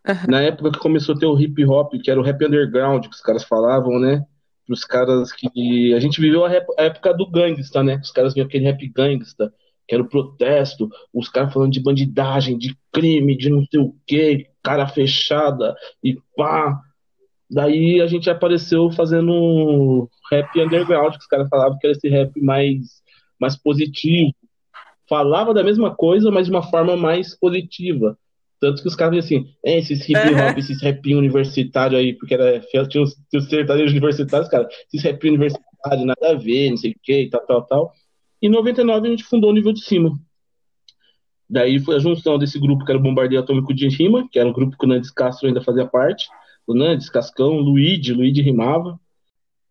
[0.08, 0.15] Uhum.
[0.27, 3.15] Na época que começou a ter o hip hop, que era o rap underground, que
[3.15, 4.23] os caras falavam, né?
[4.69, 5.93] Os caras que.
[5.93, 6.65] A gente viveu a, rap...
[6.78, 7.99] a época do gangsta, né?
[8.01, 9.54] Os caras vinham aquele rap gangsta,
[9.88, 13.95] que era o protesto, os caras falando de bandidagem, de crime, de não sei o
[14.06, 16.82] quê, cara fechada e pá.
[17.49, 22.41] Daí a gente apareceu fazendo rap underground, que os caras falavam que era esse rap
[22.41, 23.04] mais,
[23.39, 24.34] mais positivo.
[25.08, 28.17] Falava da mesma coisa, mas de uma forma mais positiva.
[28.60, 32.60] Tanto que os caras assim, é, esses hip hop, esses rap universitário aí, porque era,
[32.60, 36.91] tinha os, tinha os sertanejos universitários, cara, esses rap universitário, nada a ver, não sei
[36.91, 37.94] o que, tal, tal, tal.
[38.41, 40.18] Em 99 a gente fundou o nível de cima.
[41.50, 44.50] Daí foi a junção desse grupo que era o Bombardeio Atômico de Rima, que era
[44.50, 46.28] um grupo que o Nandes Castro ainda fazia parte.
[46.65, 49.00] O Nandes, Cascão, Luigi, Luigi rimava.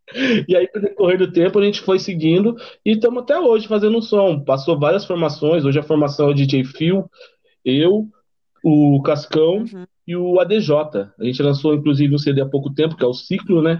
[0.46, 3.66] E aí, com o decorrer do tempo, a gente foi seguindo e estamos até hoje
[3.66, 4.38] fazendo um som.
[4.38, 5.64] Passou várias formações.
[5.64, 7.10] Hoje a formação é o DJ Phil,
[7.64, 8.06] eu,
[8.64, 9.86] o Cascão uhum.
[10.06, 10.70] e o ADJ.
[11.20, 13.78] A gente lançou, inclusive, um CD há pouco tempo, que é o Ciclo, né?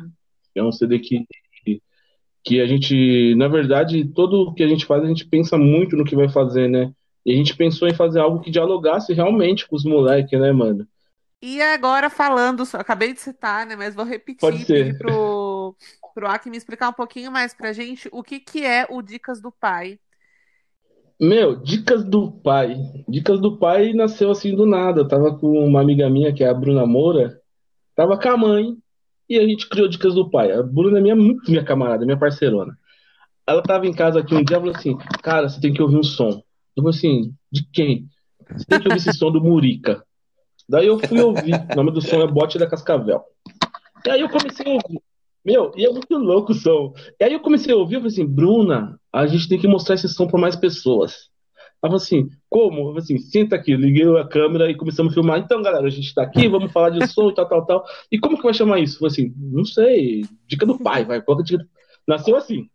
[0.55, 1.27] É um CD que,
[2.44, 5.97] que a gente, na verdade, tudo o que a gente faz, a gente pensa muito
[5.97, 6.92] no que vai fazer, né?
[7.25, 10.87] E a gente pensou em fazer algo que dialogasse realmente com os moleques, né, mano?
[11.40, 14.99] E agora falando, acabei de citar, né, mas vou repetir Pode ser.
[14.99, 15.75] pro,
[16.14, 19.40] pro Aki me explicar um pouquinho mais pra gente o que que é o Dicas
[19.40, 19.99] do Pai.
[21.20, 22.77] Meu, Dicas do Pai.
[23.09, 25.00] Dicas do Pai nasceu assim do nada.
[25.00, 27.38] Eu tava com uma amiga minha, que é a Bruna Moura,
[27.94, 28.77] tava com a mãe,
[29.29, 30.53] e a gente criou Dicas do Pai.
[30.53, 32.77] A Bruna é minha, muito minha camarada, minha parceirona.
[33.46, 35.96] Ela tava em casa aqui um dia e falou assim: Cara, você tem que ouvir
[35.96, 36.42] um som.
[36.77, 38.09] Eu falei assim: De quem?
[38.50, 40.03] Você tem que ouvir esse som do Murica.
[40.68, 41.55] Daí eu fui ouvir.
[41.72, 43.22] O nome do som é Bote da Cascavel.
[44.07, 45.00] E aí eu comecei a ouvir.
[45.44, 46.94] Meu, e é muito louco o som.
[47.20, 49.94] E aí eu comecei a ouvir, eu falei assim, Bruna, a gente tem que mostrar
[49.94, 51.28] esse som para mais pessoas.
[51.83, 52.80] Ela falou assim, como?
[52.80, 55.38] Eu falei assim, senta aqui, liguei a câmera e começamos a filmar.
[55.38, 57.85] Então, galera, a gente tá aqui, vamos falar de som e tal, tal, tal.
[58.11, 58.94] E como que vai chamar isso?
[58.94, 61.22] Eu falei assim, não sei, dica do pai, vai.
[62.09, 62.68] Nasceu assim.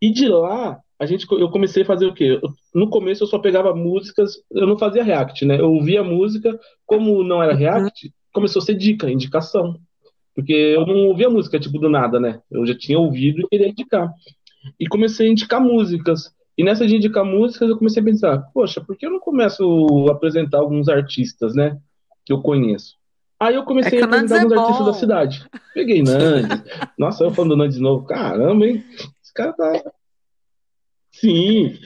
[0.00, 2.40] E de lá, a gente, eu comecei a fazer o quê?
[2.74, 5.60] no começo eu só pegava músicas, eu não fazia react, né?
[5.60, 9.76] Eu ouvia música, como não era react, começou a ser dica, indicação.
[10.34, 12.40] Porque eu não ouvia música, tipo, do nada, né?
[12.50, 14.12] Eu já tinha ouvido e queria indicar.
[14.78, 16.32] E comecei a indicar músicas.
[16.56, 20.06] E nessa de indicar músicas, eu comecei a pensar, poxa, por que eu não começo
[20.08, 21.78] a apresentar alguns artistas, né?
[22.24, 22.96] Que eu conheço.
[23.40, 25.46] Aí eu comecei é a apresentar alguns é artistas da cidade.
[25.72, 26.62] Peguei Nandes.
[26.98, 28.04] Nossa, eu falando do Nandes de novo.
[28.04, 28.84] Caramba, hein?
[29.22, 29.90] Esse cara tá
[31.12, 31.78] Sim.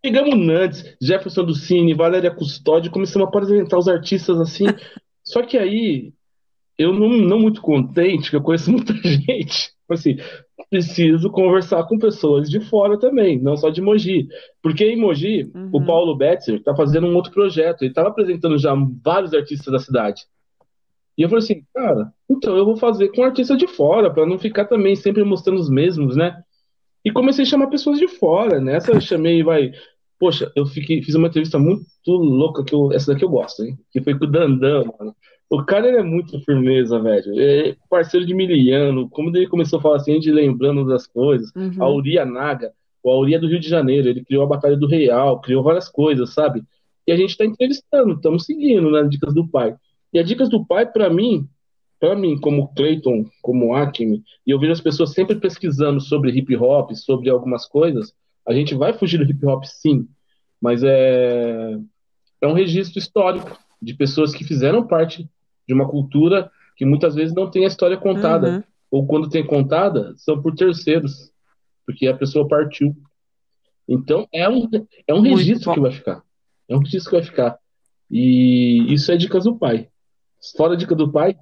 [0.00, 4.66] Pegamos Nantes, Jefferson do Cine, Valéria Custódio, começamos a apresentar os artistas assim.
[5.22, 6.14] Só que aí,
[6.78, 10.16] eu não, não muito contente, que eu conheço muita gente, assim,
[10.70, 14.28] preciso conversar com pessoas de fora também, não só de Mogi.
[14.62, 15.70] Porque em Mogi, uhum.
[15.72, 19.78] o Paulo Betzer está fazendo um outro projeto, ele estava apresentando já vários artistas da
[19.78, 20.22] cidade.
[21.16, 24.38] E eu falei assim, cara, então eu vou fazer com artistas de fora, para não
[24.38, 26.42] ficar também sempre mostrando os mesmos, né?
[27.04, 28.60] E comecei a chamar pessoas de fora.
[28.60, 29.70] Nessa eu chamei, vai.
[30.18, 33.78] Poxa, eu fiquei, fiz uma entrevista muito louca, que eu, essa daqui eu gosto, hein?
[33.92, 35.14] Que foi com o Dandan, mano.
[35.48, 37.38] O cara ele é muito firmeza, velho.
[37.38, 39.08] É parceiro de Miliano.
[39.10, 41.52] Como ele começou a falar assim, de lembrando das coisas.
[41.54, 41.82] Uhum.
[41.82, 44.08] A Uria Naga, o Auria do Rio de Janeiro.
[44.08, 46.64] Ele criou a Batalha do Real, criou várias coisas, sabe?
[47.06, 49.76] E a gente tá entrevistando, estamos seguindo nas né, Dicas do Pai.
[50.12, 51.46] E as Dicas do Pai, para mim,
[52.00, 56.54] para mim, como Clayton, como Acme, e eu vejo as pessoas sempre pesquisando sobre hip
[56.56, 58.12] hop, sobre algumas coisas,
[58.46, 60.08] a gente vai fugir do hip hop sim,
[60.60, 61.76] mas é,
[62.40, 65.28] é um registro histórico de pessoas que fizeram parte
[65.66, 68.62] de uma cultura que muitas vezes não tem a história contada, uhum.
[68.90, 71.32] ou quando tem contada, são por terceiros,
[71.84, 72.94] porque a pessoa partiu.
[73.88, 74.68] Então, é um,
[75.06, 76.22] é um registro que vai ficar.
[76.68, 77.58] É um registro que vai ficar.
[78.10, 79.88] E isso é dicas do pai.
[80.56, 81.36] Fora a dica do pai,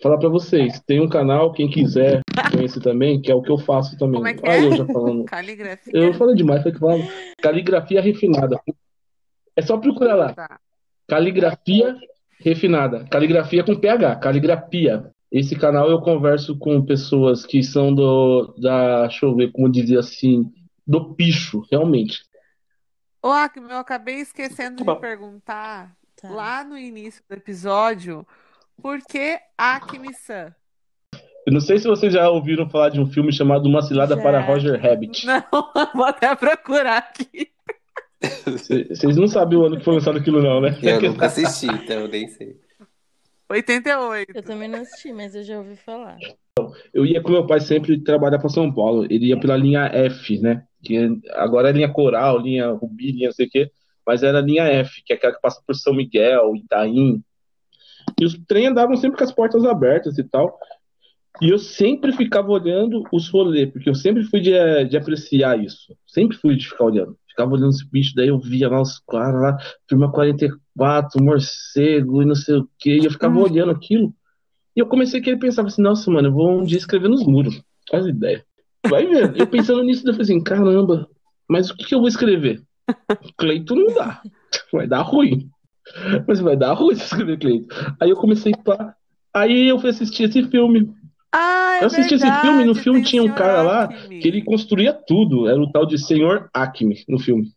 [0.00, 2.21] falar para vocês, tem um canal, quem quiser
[2.62, 4.14] conhecer também, que é o que eu faço também.
[4.16, 4.66] Como é que Aí é?
[4.66, 5.24] eu já falando.
[5.26, 5.92] Caligrafia.
[5.94, 7.02] Eu falei demais, foi que falava.
[7.40, 8.60] Caligrafia refinada.
[9.56, 10.32] É só procurar lá.
[10.34, 10.58] Tá.
[11.08, 11.96] Caligrafia
[12.40, 13.04] refinada.
[13.10, 14.16] Caligrafia com PH.
[14.16, 15.10] Caligrafia.
[15.30, 19.98] Esse canal eu converso com pessoas que são do, da, deixa eu ver como dizer
[19.98, 20.52] assim,
[20.86, 22.20] do picho, realmente.
[23.22, 24.96] Ô, Acme, eu acabei esquecendo de Bom.
[24.96, 26.28] perguntar Tá.
[26.30, 28.26] lá no início do episódio
[28.80, 30.54] por que Acme-san?
[31.46, 34.22] Eu não sei se vocês já ouviram falar de um filme chamado Uma Cilada Já.
[34.22, 35.26] para Roger Rabbit.
[35.26, 35.42] Não,
[35.94, 37.50] vou até procurar aqui.
[38.88, 40.78] Vocês não sabem o ano que foi lançado aquilo, não, né?
[40.80, 42.56] Eu nunca assisti, então eu nem sei.
[43.50, 44.32] 88.
[44.32, 46.18] Eu também não assisti, mas eu já ouvi falar.
[46.94, 49.04] Eu ia com meu pai sempre trabalhar para São Paulo.
[49.04, 50.64] Ele ia pela linha F, né?
[50.82, 53.70] Que agora é linha Coral, linha Rubi, linha não sei o quê.
[54.06, 57.22] Mas era a linha F, que é aquela que passa por São Miguel, Itaim.
[58.20, 60.58] E os trem andavam sempre com as portas abertas e tal.
[61.40, 65.58] E eu sempre ficava olhando os rolês, porque eu sempre fui de, eh, de apreciar
[65.62, 65.96] isso.
[66.06, 67.16] Sempre fui de ficar olhando.
[67.28, 69.56] Ficava olhando os bichos, daí eu via lá os caras lá,
[69.88, 72.98] firma 44, morcego e não sei o quê.
[73.00, 73.42] E eu ficava Hum.
[73.42, 74.14] olhando aquilo.
[74.76, 77.24] E eu comecei a querer pensar assim, nossa, mano, eu vou um dia escrever nos
[77.26, 77.62] muros.
[77.90, 78.44] Faz ideia.
[78.86, 79.36] Vai vendo.
[79.36, 81.08] Eu pensando nisso, eu falei assim, caramba,
[81.48, 82.62] mas o que, que eu vou escrever?
[83.38, 84.20] Cleito não dá.
[84.72, 85.48] Vai dar ruim.
[86.28, 87.74] Mas vai dar ruim se escrever Cleito.
[88.00, 88.94] Aí eu comecei pra.
[89.34, 90.92] Aí eu fui assistir esse filme.
[91.34, 94.20] Ah, é Eu assisti esse verdade, filme, no filme tinha um cara lá Acme.
[94.20, 95.48] que ele construía tudo.
[95.48, 97.50] Era o tal de Senhor Acme no filme.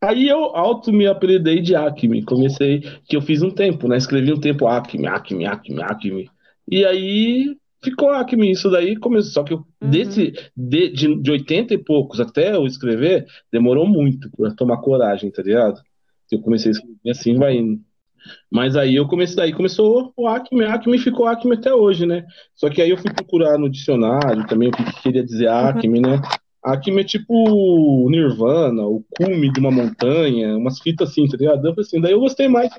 [0.00, 2.22] Aí eu auto me apelidei de Acme.
[2.24, 3.96] Comecei, que eu fiz um tempo, né?
[3.96, 6.30] Escrevi um tempo Acme, Acme, Acme, Acme.
[6.70, 8.50] E aí ficou Acme.
[8.50, 9.32] Isso daí começou.
[9.32, 9.90] Só que eu, Uhum.
[9.90, 15.30] desse, de, de, de 80 e poucos até eu escrever, demorou muito pra tomar coragem,
[15.30, 15.80] tá ligado?
[16.30, 17.80] Eu comecei a escrever assim, vai indo.
[18.50, 22.24] Mas aí eu comecei, daí começou o Acme, Acme ficou Acme até hoje, né?
[22.54, 26.00] Só que aí eu fui procurar no dicionário também o que, que queria dizer Acme,
[26.00, 26.20] né?
[26.62, 31.66] Acme é tipo o Nirvana, o cume de uma montanha, umas fitas assim, tá ligado?
[31.66, 32.70] Eu assim, daí eu gostei mais.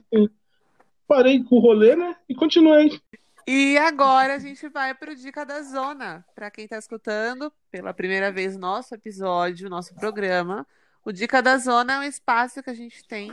[1.08, 2.16] Parei com o rolê, né?
[2.28, 3.00] E continuei.
[3.48, 6.24] E agora a gente vai pro Dica da Zona.
[6.36, 10.68] Para quem está escutando pela primeira vez o nosso episódio, o nosso programa,
[11.04, 13.32] o Dica da Zona é um espaço que a gente tem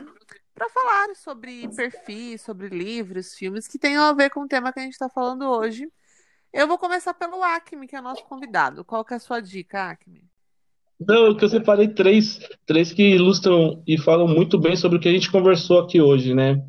[0.57, 4.81] para falar sobre perfis, sobre livros, filmes que tenham a ver com o tema que
[4.81, 5.87] a gente está falando hoje.
[6.51, 8.83] Eu vou começar pelo Acme, que é o nosso convidado.
[8.83, 10.25] Qual que é a sua dica, Acme?
[10.99, 15.11] Não, que eu separei três, três que ilustram e falam muito bem sobre o que
[15.11, 16.65] a gente conversou aqui hoje, né?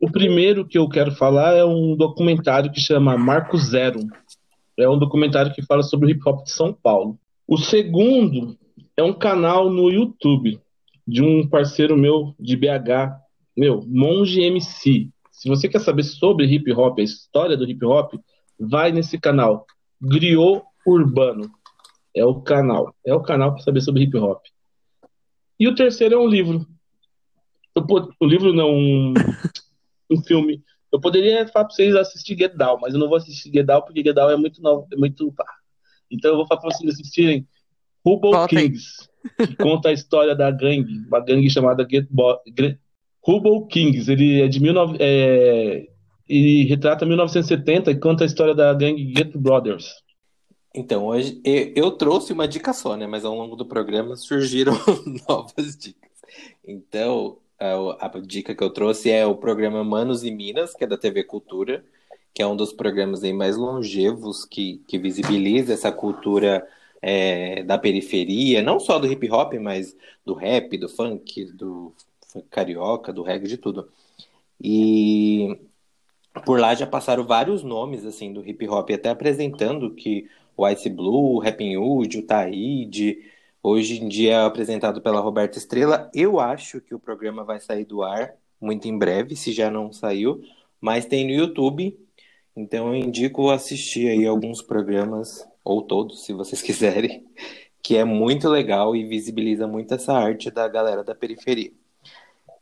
[0.00, 4.00] O primeiro que eu quero falar é um documentário que chama Marco Zero.
[4.76, 7.16] É um documentário que fala sobre o hip hop de São Paulo.
[7.46, 8.58] O segundo
[8.96, 10.60] é um canal no YouTube
[11.06, 13.20] de um parceiro meu de BH,
[13.56, 15.10] meu, Monge MC.
[15.30, 18.14] Se você quer saber sobre hip hop, a história do hip hop,
[18.58, 19.66] vai nesse canal,
[20.00, 21.50] Griot Urbano.
[22.14, 22.94] É o canal.
[23.04, 24.42] É o canal para saber sobre hip hop.
[25.58, 26.66] E o terceiro é um livro.
[27.74, 27.84] Eu
[28.20, 29.14] o livro não, um,
[30.10, 30.62] um filme.
[30.92, 33.82] Eu poderia falar para vocês assistir Get Down, mas eu não vou assistir Get Down
[33.82, 35.44] porque Get Down é muito novo, é muito pá.
[36.08, 37.46] Então eu vou falar para vocês assistirem aí.
[38.48, 44.10] Kings, que conta a história da gangue, uma gangue chamada Get Bo Kings.
[44.10, 45.86] Ele é de 19, é,
[46.28, 50.02] e retrata 1970 e conta a história da gangue Get Brothers.
[50.74, 53.06] Então, hoje eu, eu trouxe uma dica só, né?
[53.06, 54.74] Mas ao longo do programa surgiram
[55.28, 56.10] novas dicas.
[56.66, 60.86] Então, a, a dica que eu trouxe é o programa Manos e Minas, que é
[60.86, 61.84] da TV Cultura,
[62.32, 66.66] que é um dos programas aí mais longevos que, que visibiliza essa cultura
[67.06, 71.92] é, da periferia, não só do hip hop, mas do rap, do funk, do
[72.50, 73.90] carioca, do reggae, de tudo.
[74.58, 75.58] E
[76.46, 80.88] por lá já passaram vários nomes assim do hip hop, até apresentando que o Ice
[80.88, 83.18] Blue, o Rapping Hood, o Taíde,
[83.62, 86.10] hoje em dia é apresentado pela Roberta Estrela.
[86.14, 89.92] Eu acho que o programa vai sair do ar muito em breve, se já não
[89.92, 90.42] saiu,
[90.80, 91.98] mas tem no YouTube,
[92.56, 97.24] então eu indico assistir aí alguns programas, ou todos, se vocês quiserem,
[97.82, 101.72] que é muito legal e visibiliza muito essa arte da galera da periferia.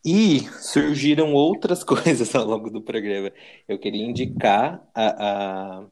[0.05, 3.30] E surgiram outras coisas ao longo do programa.
[3.68, 5.84] Eu queria indicar a, a-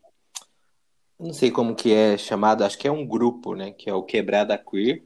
[1.18, 3.72] não sei como que é chamado, acho que é um grupo, né?
[3.72, 5.02] Que é o Quebrada Queer,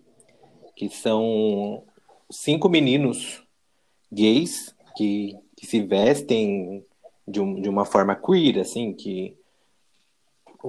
[0.76, 1.82] que são
[2.30, 3.42] cinco meninos
[4.12, 6.84] gays que, que se vestem
[7.26, 9.36] de, um- de uma forma queer, assim, que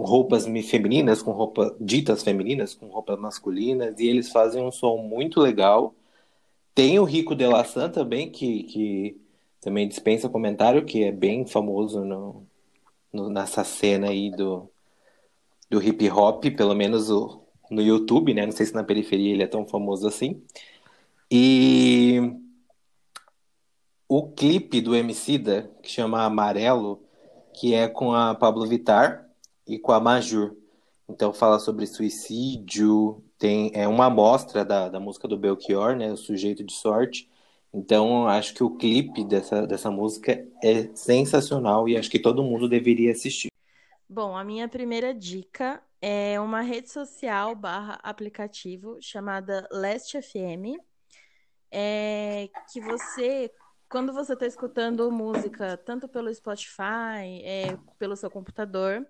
[0.03, 5.39] roupas femininas, com roupas ditas femininas, com roupas masculinas, e eles fazem um som muito
[5.39, 5.95] legal.
[6.73, 7.45] Tem o Rico de
[7.93, 9.21] também, que, que
[9.61, 12.45] também dispensa comentário, que é bem famoso no,
[13.13, 14.69] no, nessa cena aí do,
[15.69, 17.41] do hip hop, pelo menos o,
[17.71, 18.45] no YouTube, né?
[18.45, 20.43] Não sei se na periferia ele é tão famoso assim.
[21.31, 22.33] E
[24.07, 27.01] o clipe do Emicida, que chama Amarelo,
[27.53, 29.24] que é com a Pablo Vittar
[29.67, 30.55] e com a Majur.
[31.07, 36.17] Então fala sobre suicídio, tem é uma amostra da, da música do Belchior, né, o
[36.17, 37.29] Sujeito de Sorte.
[37.73, 42.69] Então acho que o clipe dessa, dessa música é sensacional e acho que todo mundo
[42.69, 43.49] deveria assistir.
[44.07, 50.79] Bom, a minha primeira dica é uma rede social barra aplicativo chamada Last FM,
[51.71, 53.51] é, que você
[53.89, 59.05] quando você está escutando música, tanto pelo Spotify, é, pelo seu computador,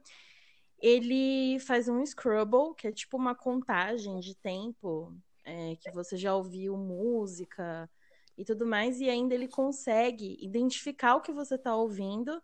[0.86, 5.12] ele faz um Scrubble, que é tipo uma contagem de tempo
[5.44, 7.90] é, que você já ouviu música
[8.38, 12.40] e tudo mais, e ainda ele consegue identificar o que você está ouvindo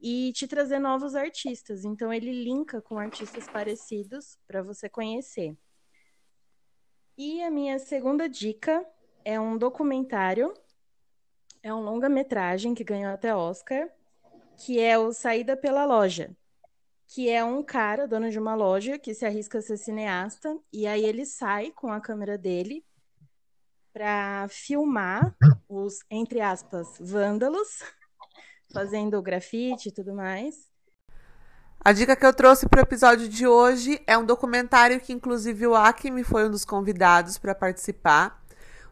[0.00, 1.84] e te trazer novos artistas.
[1.84, 5.56] Então ele linka com artistas parecidos para você conhecer.
[7.18, 8.86] E a minha segunda dica
[9.24, 10.54] é um documentário
[11.60, 13.90] é um longa-metragem que ganhou até Oscar,
[14.56, 16.34] que é o Saída pela Loja,
[17.12, 20.86] que é um cara, dono de uma loja, que se arrisca a ser cineasta, e
[20.86, 22.84] aí ele sai com a câmera dele
[23.92, 25.34] para filmar
[25.68, 27.82] os, entre aspas, vândalos,
[28.72, 30.70] fazendo grafite e tudo mais.
[31.84, 35.66] A dica que eu trouxe para o episódio de hoje é um documentário que, inclusive,
[35.66, 38.40] o Acme foi um dos convidados para participar.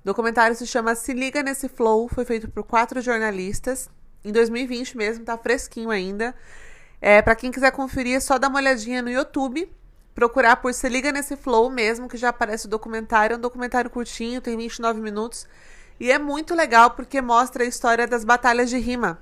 [0.03, 3.89] O documentário se chama Se Liga Nesse Flow, foi feito por quatro jornalistas.
[4.25, 6.35] Em 2020 mesmo, tá fresquinho ainda.
[7.01, 9.70] É, para quem quiser conferir, é só dar uma olhadinha no YouTube.
[10.14, 13.34] Procurar por Se Liga Nesse Flow mesmo, que já aparece o documentário.
[13.34, 15.46] É um documentário curtinho, tem 29 minutos.
[16.01, 19.18] E é muito legal porque mostra a história das batalhas de rima.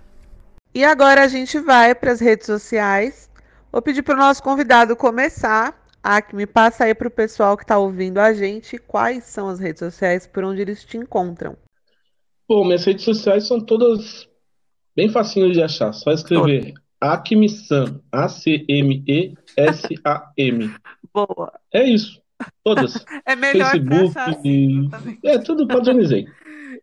[0.74, 3.30] E agora a gente vai para as redes sociais.
[3.70, 5.74] Vou pedir para o nosso convidado começar
[6.06, 9.80] Acme, passa aí para o pessoal que está ouvindo a gente quais são as redes
[9.80, 11.56] sociais por onde eles te encontram.
[12.48, 14.28] Bom, minhas redes sociais são todas
[14.94, 15.92] bem facinhas de achar.
[15.92, 18.64] Só escrever Acme-san, A-C-M-E-S-A-M.
[21.12, 21.52] Boa.
[21.72, 22.20] É isso.
[22.62, 23.04] Todas.
[23.24, 24.18] é melhor Facebook.
[24.18, 24.90] Assim,
[25.24, 26.26] é, tudo padronizei.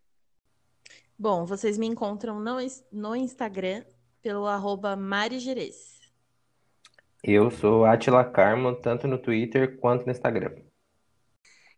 [1.17, 2.57] Bom, vocês me encontram no,
[2.91, 3.83] no Instagram
[4.21, 5.37] pelo arroba Mari
[7.23, 10.51] eu sou Atila Carmo, tanto no Twitter quanto no Instagram.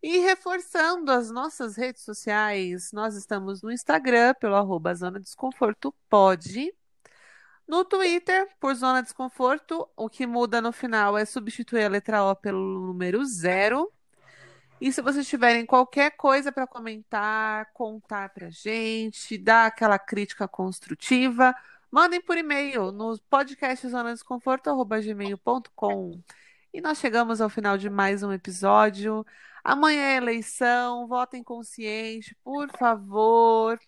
[0.01, 6.73] E reforçando as nossas redes sociais, nós estamos no Instagram pelo arroba Zona Desconforto Pode.
[7.67, 12.35] No Twitter, por Zona Desconforto, o que muda no final é substituir a letra O
[12.35, 13.91] pelo número zero.
[14.79, 21.55] E se vocês tiverem qualquer coisa para comentar, contar pra gente, dar aquela crítica construtiva,
[21.95, 26.21] Mandem por e-mail no podcast zonadesconforto.gmail.com.
[26.73, 29.25] E nós chegamos ao final de mais um episódio.
[29.63, 33.79] Amanhã é eleição, votem consciente, por favor.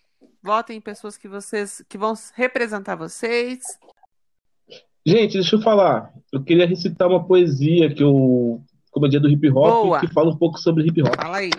[0.42, 3.60] Votem em pessoas que vocês que vão representar vocês.
[5.04, 6.12] Gente, deixa eu falar.
[6.32, 10.00] Eu queria recitar uma poesia que eu, como é dia do hip hop, Boa.
[10.00, 11.16] que fala um pouco sobre hip hop.
[11.16, 11.50] Fala aí.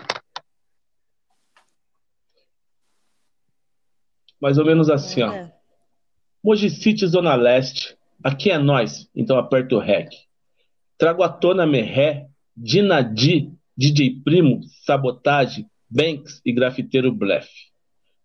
[4.40, 5.48] Mais ou menos assim, ó.
[6.42, 7.96] Moji City, Zona Leste.
[8.22, 10.10] Aqui é nós, então aperta o REC.
[10.98, 17.48] Trago à tona Merré, Dinadi, DJ Primo, Sabotagem, Banks e Grafiteiro Bleff.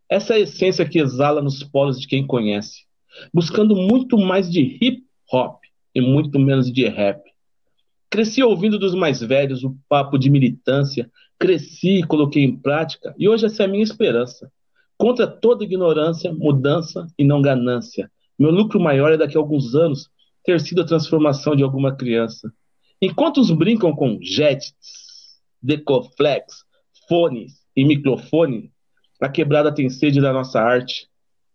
[0.09, 2.83] Essa é a essência que exala nos polos de quem conhece,
[3.33, 5.59] buscando muito mais de hip hop
[5.93, 7.21] e muito menos de rap.
[8.09, 13.27] Cresci ouvindo dos mais velhos o papo de militância, cresci e coloquei em prática, e
[13.27, 14.51] hoje essa é a minha esperança.
[14.97, 18.09] Contra toda ignorância, mudança e não ganância.
[18.37, 20.09] Meu lucro maior é daqui a alguns anos
[20.43, 22.53] ter sido a transformação de alguma criança.
[23.01, 24.73] Enquanto os brincam com jets,
[25.61, 26.63] decoflex,
[27.09, 28.71] fones e microfone,
[29.22, 31.07] a quebrada tem sede da nossa arte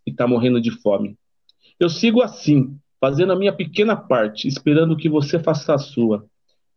[0.07, 1.17] e está morrendo de fome.
[1.79, 6.27] Eu sigo assim, fazendo a minha pequena parte, esperando que você faça a sua.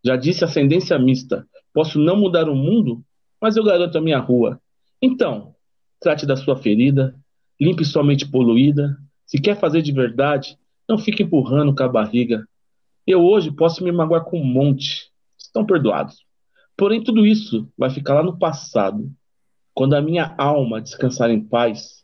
[0.04, 3.04] Já disse ascendência mista, posso não mudar o mundo,
[3.42, 4.60] mas eu garanto a minha rua.
[5.02, 5.54] Então,
[6.04, 7.16] Trate da sua ferida,
[7.60, 8.98] limpe sua mente poluída.
[9.26, 10.58] Se quer fazer de verdade,
[10.88, 12.46] não fique empurrando com a barriga.
[13.08, 15.10] Eu hoje posso me magoar com um monte.
[15.38, 16.26] Estão perdoados.
[16.76, 19.10] Porém, tudo isso vai ficar lá no passado.
[19.74, 22.04] Quando a minha alma descansar em paz,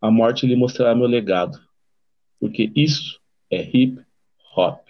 [0.00, 1.58] a morte lhe mostrará meu legado.
[2.40, 4.00] Porque isso é hip
[4.56, 4.86] hop.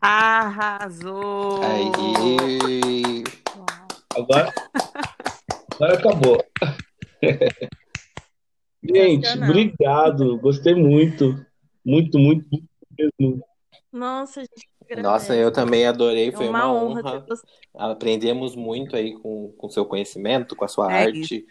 [0.00, 1.60] Arrasou!
[1.62, 3.22] Aí.
[4.16, 4.52] Agora,
[5.74, 6.44] agora acabou.
[8.82, 10.38] Gente, obrigado.
[10.38, 11.44] Gostei muito.
[11.84, 13.44] Muito, muito, muito mesmo.
[13.92, 14.71] Nossa, gente.
[14.96, 17.26] Nossa, eu também adorei, É foi uma uma, honra honra.
[17.26, 17.46] você.
[17.74, 21.46] Aprendemos muito aí com o seu conhecimento, com a sua É arte,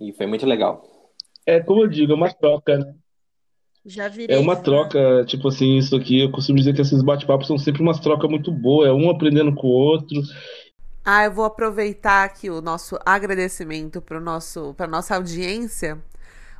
[0.00, 0.84] e foi muito legal.
[1.46, 2.94] É como eu digo, é uma troca, né?
[3.84, 7.46] Já virei É uma troca, tipo assim, isso aqui, eu costumo dizer que esses bate-papos
[7.46, 10.20] são sempre umas trocas muito boas, é um aprendendo com o outro.
[11.04, 16.02] Ah, eu vou aproveitar aqui o nosso agradecimento para nosso, para nossa audiência,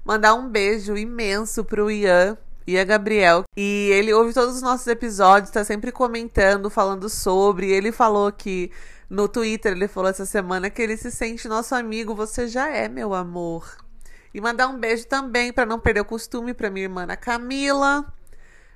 [0.05, 5.51] mandar um beijo imenso pro Ian, Ian Gabriel, e ele ouve todos os nossos episódios,
[5.51, 7.71] tá sempre comentando, falando sobre.
[7.71, 8.71] Ele falou que
[9.09, 12.89] no Twitter, ele falou essa semana que ele se sente nosso amigo, você já é,
[12.89, 13.77] meu amor.
[14.33, 18.13] E mandar um beijo também, para não perder o costume, para minha irmã Camila,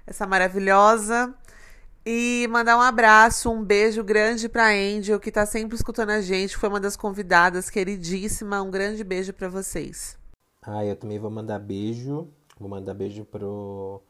[0.07, 1.35] essa maravilhosa.
[2.07, 6.57] E mandar um abraço, um beijo grande pra Angel, que tá sempre escutando a gente,
[6.57, 8.63] foi uma das convidadas, queridíssima.
[8.63, 10.17] Um grande beijo pra vocês.
[10.63, 12.29] Ah, eu também vou mandar beijo.
[12.59, 14.03] Vou mandar beijo pro,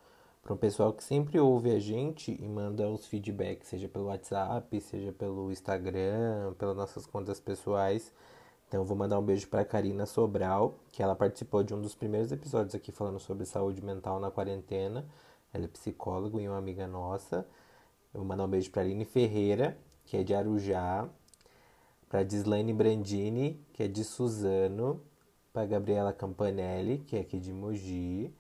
[0.43, 5.13] pro pessoal que sempre ouve a gente e manda os feedbacks, seja pelo WhatsApp, seja
[5.13, 8.13] pelo Instagram, pelas nossas contas pessoais.
[8.69, 12.31] Então, vou mandar um beijo pra Karina Sobral, que ela participou de um dos primeiros
[12.31, 15.07] episódios aqui falando sobre saúde mental na quarentena.
[15.53, 17.47] Ela é psicóloga e uma amiga nossa.
[18.13, 21.09] Eu vou mandar um beijo pra Aline Ferreira, que é de Arujá.
[22.11, 25.03] Pra Dislaine Brandini, que é de Suzano.
[25.53, 28.33] Pra Gabriela Campanelli, que é aqui de Mogi.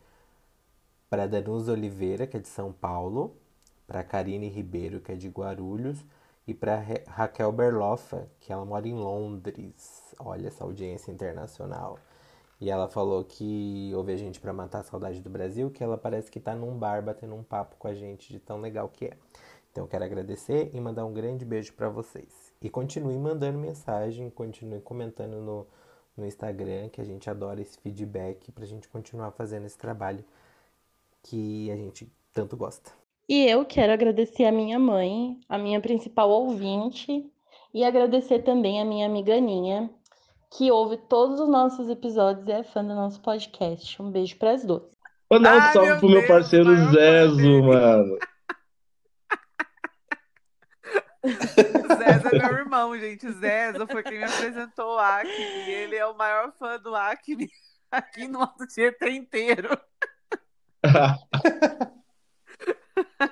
[1.10, 3.34] Pra Danusa Oliveira, que é de São Paulo.
[3.86, 6.04] Pra Karine Ribeiro, que é de Guarulhos.
[6.46, 10.14] E pra Ra- Raquel Berloffa, que ela mora em Londres.
[10.18, 11.98] Olha essa audiência internacional.
[12.60, 15.96] E ela falou que ouve a gente pra matar a saudade do Brasil, que ela
[15.96, 19.06] parece que tá num bar batendo um papo com a gente de tão legal que
[19.06, 19.16] é.
[19.70, 22.52] Então eu quero agradecer e mandar um grande beijo pra vocês.
[22.60, 25.66] E continue mandando mensagem, continue comentando no,
[26.18, 30.24] no Instagram, que a gente adora esse feedback pra gente continuar fazendo esse trabalho
[31.22, 32.90] que a gente tanto gosta.
[33.28, 37.26] E eu quero agradecer a minha mãe, a minha principal ouvinte,
[37.74, 39.90] e agradecer também a minha amiga Aninha,
[40.50, 44.00] que ouve todos os nossos episódios e é fã do nosso podcast.
[44.00, 44.82] Um beijo para as duas.
[45.30, 48.18] Mandar um salve meu pro meu parceiro Zezo, mano.
[51.98, 53.30] Zeza é meu irmão, gente.
[53.32, 55.30] Zeza foi quem me apresentou o Acme.
[55.32, 57.48] E ele é o maior fã do Acme
[57.90, 59.78] aqui no Alto Tietê inteiro.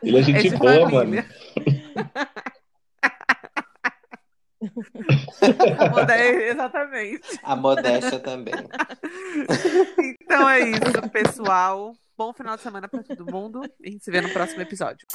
[0.02, 1.26] Ele é É gente de boa, família.
[1.26, 2.30] mano.
[5.92, 7.40] Modé- Exatamente.
[7.42, 8.54] A modéstia também.
[10.20, 11.92] Então é isso, pessoal.
[12.16, 13.60] Bom final de semana pra todo mundo.
[13.80, 15.06] E a gente se vê no próximo episódio.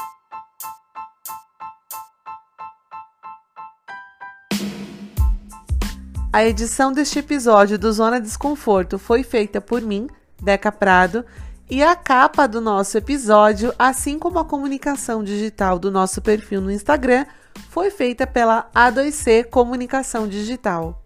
[6.33, 10.07] A edição deste episódio do Zona Desconforto foi feita por mim,
[10.41, 11.25] Deca Prado,
[11.69, 16.71] e a capa do nosso episódio, assim como a comunicação digital do nosso perfil no
[16.71, 17.25] Instagram,
[17.69, 21.00] foi feita pela A2C Comunicação Digital.